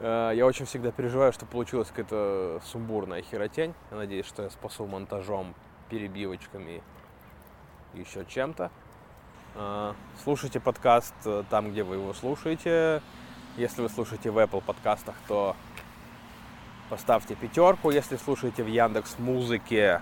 Э, 0.00 0.32
я 0.34 0.44
очень 0.44 0.66
всегда 0.66 0.90
переживаю, 0.90 1.32
что 1.32 1.46
получилась 1.46 1.86
какая-то 1.86 2.60
сумбурная 2.64 3.22
херотень. 3.22 3.74
Я 3.92 3.96
надеюсь, 3.96 4.26
что 4.26 4.42
я 4.42 4.50
спасу 4.50 4.86
монтажом, 4.86 5.54
перебивочками 5.88 6.82
и 7.94 8.00
еще 8.00 8.24
чем-то. 8.28 8.72
Э, 9.56 9.92
слушайте 10.24 10.58
подкаст 10.58 11.14
э, 11.24 11.44
там, 11.48 11.70
где 11.70 11.84
вы 11.84 11.96
его 11.96 12.12
слушаете. 12.12 13.00
Если 13.56 13.82
вы 13.82 13.88
слушаете 13.88 14.30
в 14.30 14.38
Apple 14.38 14.60
подкастах, 14.60 15.14
то 15.28 15.54
поставьте 16.90 17.36
пятерку. 17.36 17.90
Если 17.90 18.16
слушаете 18.16 18.64
в 18.64 18.66
Яндекс 18.66 19.16
Музыке, 19.18 20.00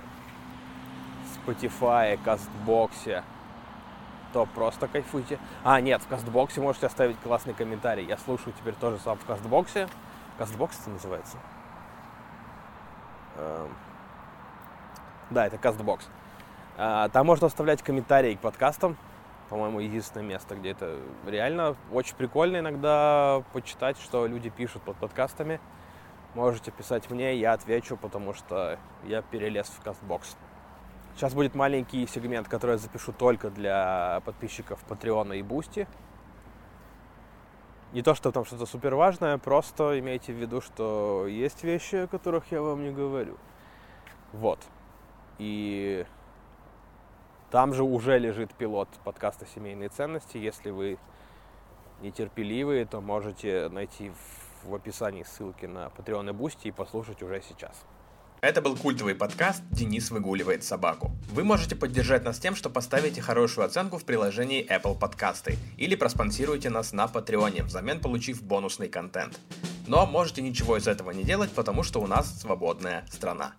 Spotify, 1.37 2.19
Кастбоксе, 2.25 3.25
то 4.33 4.47
просто 4.47 4.89
кайфуйте. 4.89 5.39
А, 5.65 5.83
нет, 5.83 6.01
в 6.01 6.09
Кастбоксе 6.09 6.63
можете 6.63 6.87
оставить 6.87 7.19
классный 7.19 7.53
комментарий. 7.53 8.07
Я 8.07 8.17
слушаю 8.17 8.55
теперь 8.59 8.75
тоже 8.75 8.99
сам 9.01 9.19
в 9.19 9.27
Кастбоксе. 9.27 9.87
Castbox 10.39 10.81
это 10.81 10.91
называется? 10.91 11.37
Эм... 13.37 13.69
Да, 15.29 15.47
это 15.47 15.59
Castbox. 15.59 16.09
А, 16.79 17.11
там 17.11 17.27
можно 17.27 17.49
оставлять 17.49 17.83
комментарии 17.83 18.35
к 18.35 18.41
подкастам. 18.41 18.97
По-моему, 19.53 19.81
единственное 19.81 20.25
место, 20.25 20.55
где 20.55 20.71
это 20.71 20.99
реально 21.27 21.77
очень 21.93 22.17
прикольно 22.17 22.61
иногда 22.61 23.45
почитать, 23.53 23.99
что 23.99 24.27
люди 24.27 24.49
пишут 24.49 24.81
под 24.81 24.97
подкастами. 24.97 25.61
Можете 26.35 26.71
писать 26.71 27.11
мне, 27.11 27.37
я 27.37 27.53
отвечу, 27.53 27.99
потому 27.99 28.33
что 28.33 28.79
я 29.05 29.21
перелез 29.21 29.67
в 29.67 29.83
Castbox. 29.83 30.39
Сейчас 31.15 31.35
будет 31.35 31.55
маленький 31.55 32.07
сегмент, 32.07 32.49
который 32.49 32.73
я 32.73 32.79
запишу 32.79 33.13
только 33.13 33.51
для 33.51 34.23
подписчиков 34.25 34.83
Патреона 34.89 35.35
и 35.35 35.43
Boosty. 35.43 35.87
Не 37.93 38.01
то, 38.01 38.15
что 38.15 38.33
там 38.33 38.47
что-то 38.47 38.65
супер 38.65 38.95
важное, 38.95 39.37
просто 39.37 39.99
имейте 39.99 40.33
в 40.33 40.37
виду, 40.37 40.63
что 40.63 41.27
есть 41.27 41.63
вещи, 41.63 41.97
о 41.97 42.07
которых 42.07 42.51
я 42.53 42.63
вам 42.63 42.83
не 42.83 42.91
говорю. 42.91 43.37
Вот. 44.33 44.61
И 45.37 46.07
там 47.53 47.75
же 47.75 47.85
уже 47.85 48.19
лежит 48.19 48.55
пилот 48.55 48.89
подкаста 49.05 49.47
«Семейные 49.55 49.91
ценности». 49.91 50.39
Если 50.39 50.71
вы 50.71 50.99
нетерпеливые, 52.01 52.87
то 52.87 53.03
можете 53.03 53.69
найти 53.69 54.11
в, 54.65 54.75
описании 54.75 55.23
ссылки 55.23 55.67
на 55.67 55.89
Patreon 55.89 56.31
и 56.31 56.33
Boosty 56.33 56.69
и 56.69 56.71
послушать 56.71 57.23
уже 57.23 57.43
сейчас. 57.47 57.85
Это 58.41 58.63
был 58.63 58.75
культовый 58.75 59.15
подкаст 59.15 59.63
«Денис 59.71 60.11
выгуливает 60.11 60.65
собаку». 60.65 61.11
Вы 61.31 61.45
можете 61.45 61.77
поддержать 61.77 62.25
нас 62.25 62.39
тем, 62.39 62.57
что 62.57 62.71
поставите 62.71 63.21
хорошую 63.21 63.67
оценку 63.67 63.99
в 63.99 64.07
приложении 64.07 64.67
Apple 64.67 64.99
Подкасты 64.99 65.59
или 65.77 65.95
проспонсируете 65.95 66.71
нас 66.71 66.95
на 66.95 67.07
Патреоне, 67.07 67.65
взамен 67.65 68.01
получив 68.01 68.43
бонусный 68.43 68.89
контент. 68.89 69.39
Но 69.87 70.07
можете 70.07 70.41
ничего 70.41 70.79
из 70.79 70.89
этого 70.89 71.11
не 71.11 71.23
делать, 71.23 71.53
потому 71.53 71.83
что 71.83 72.01
у 72.01 72.07
нас 72.07 72.41
свободная 72.41 73.05
страна. 73.11 73.57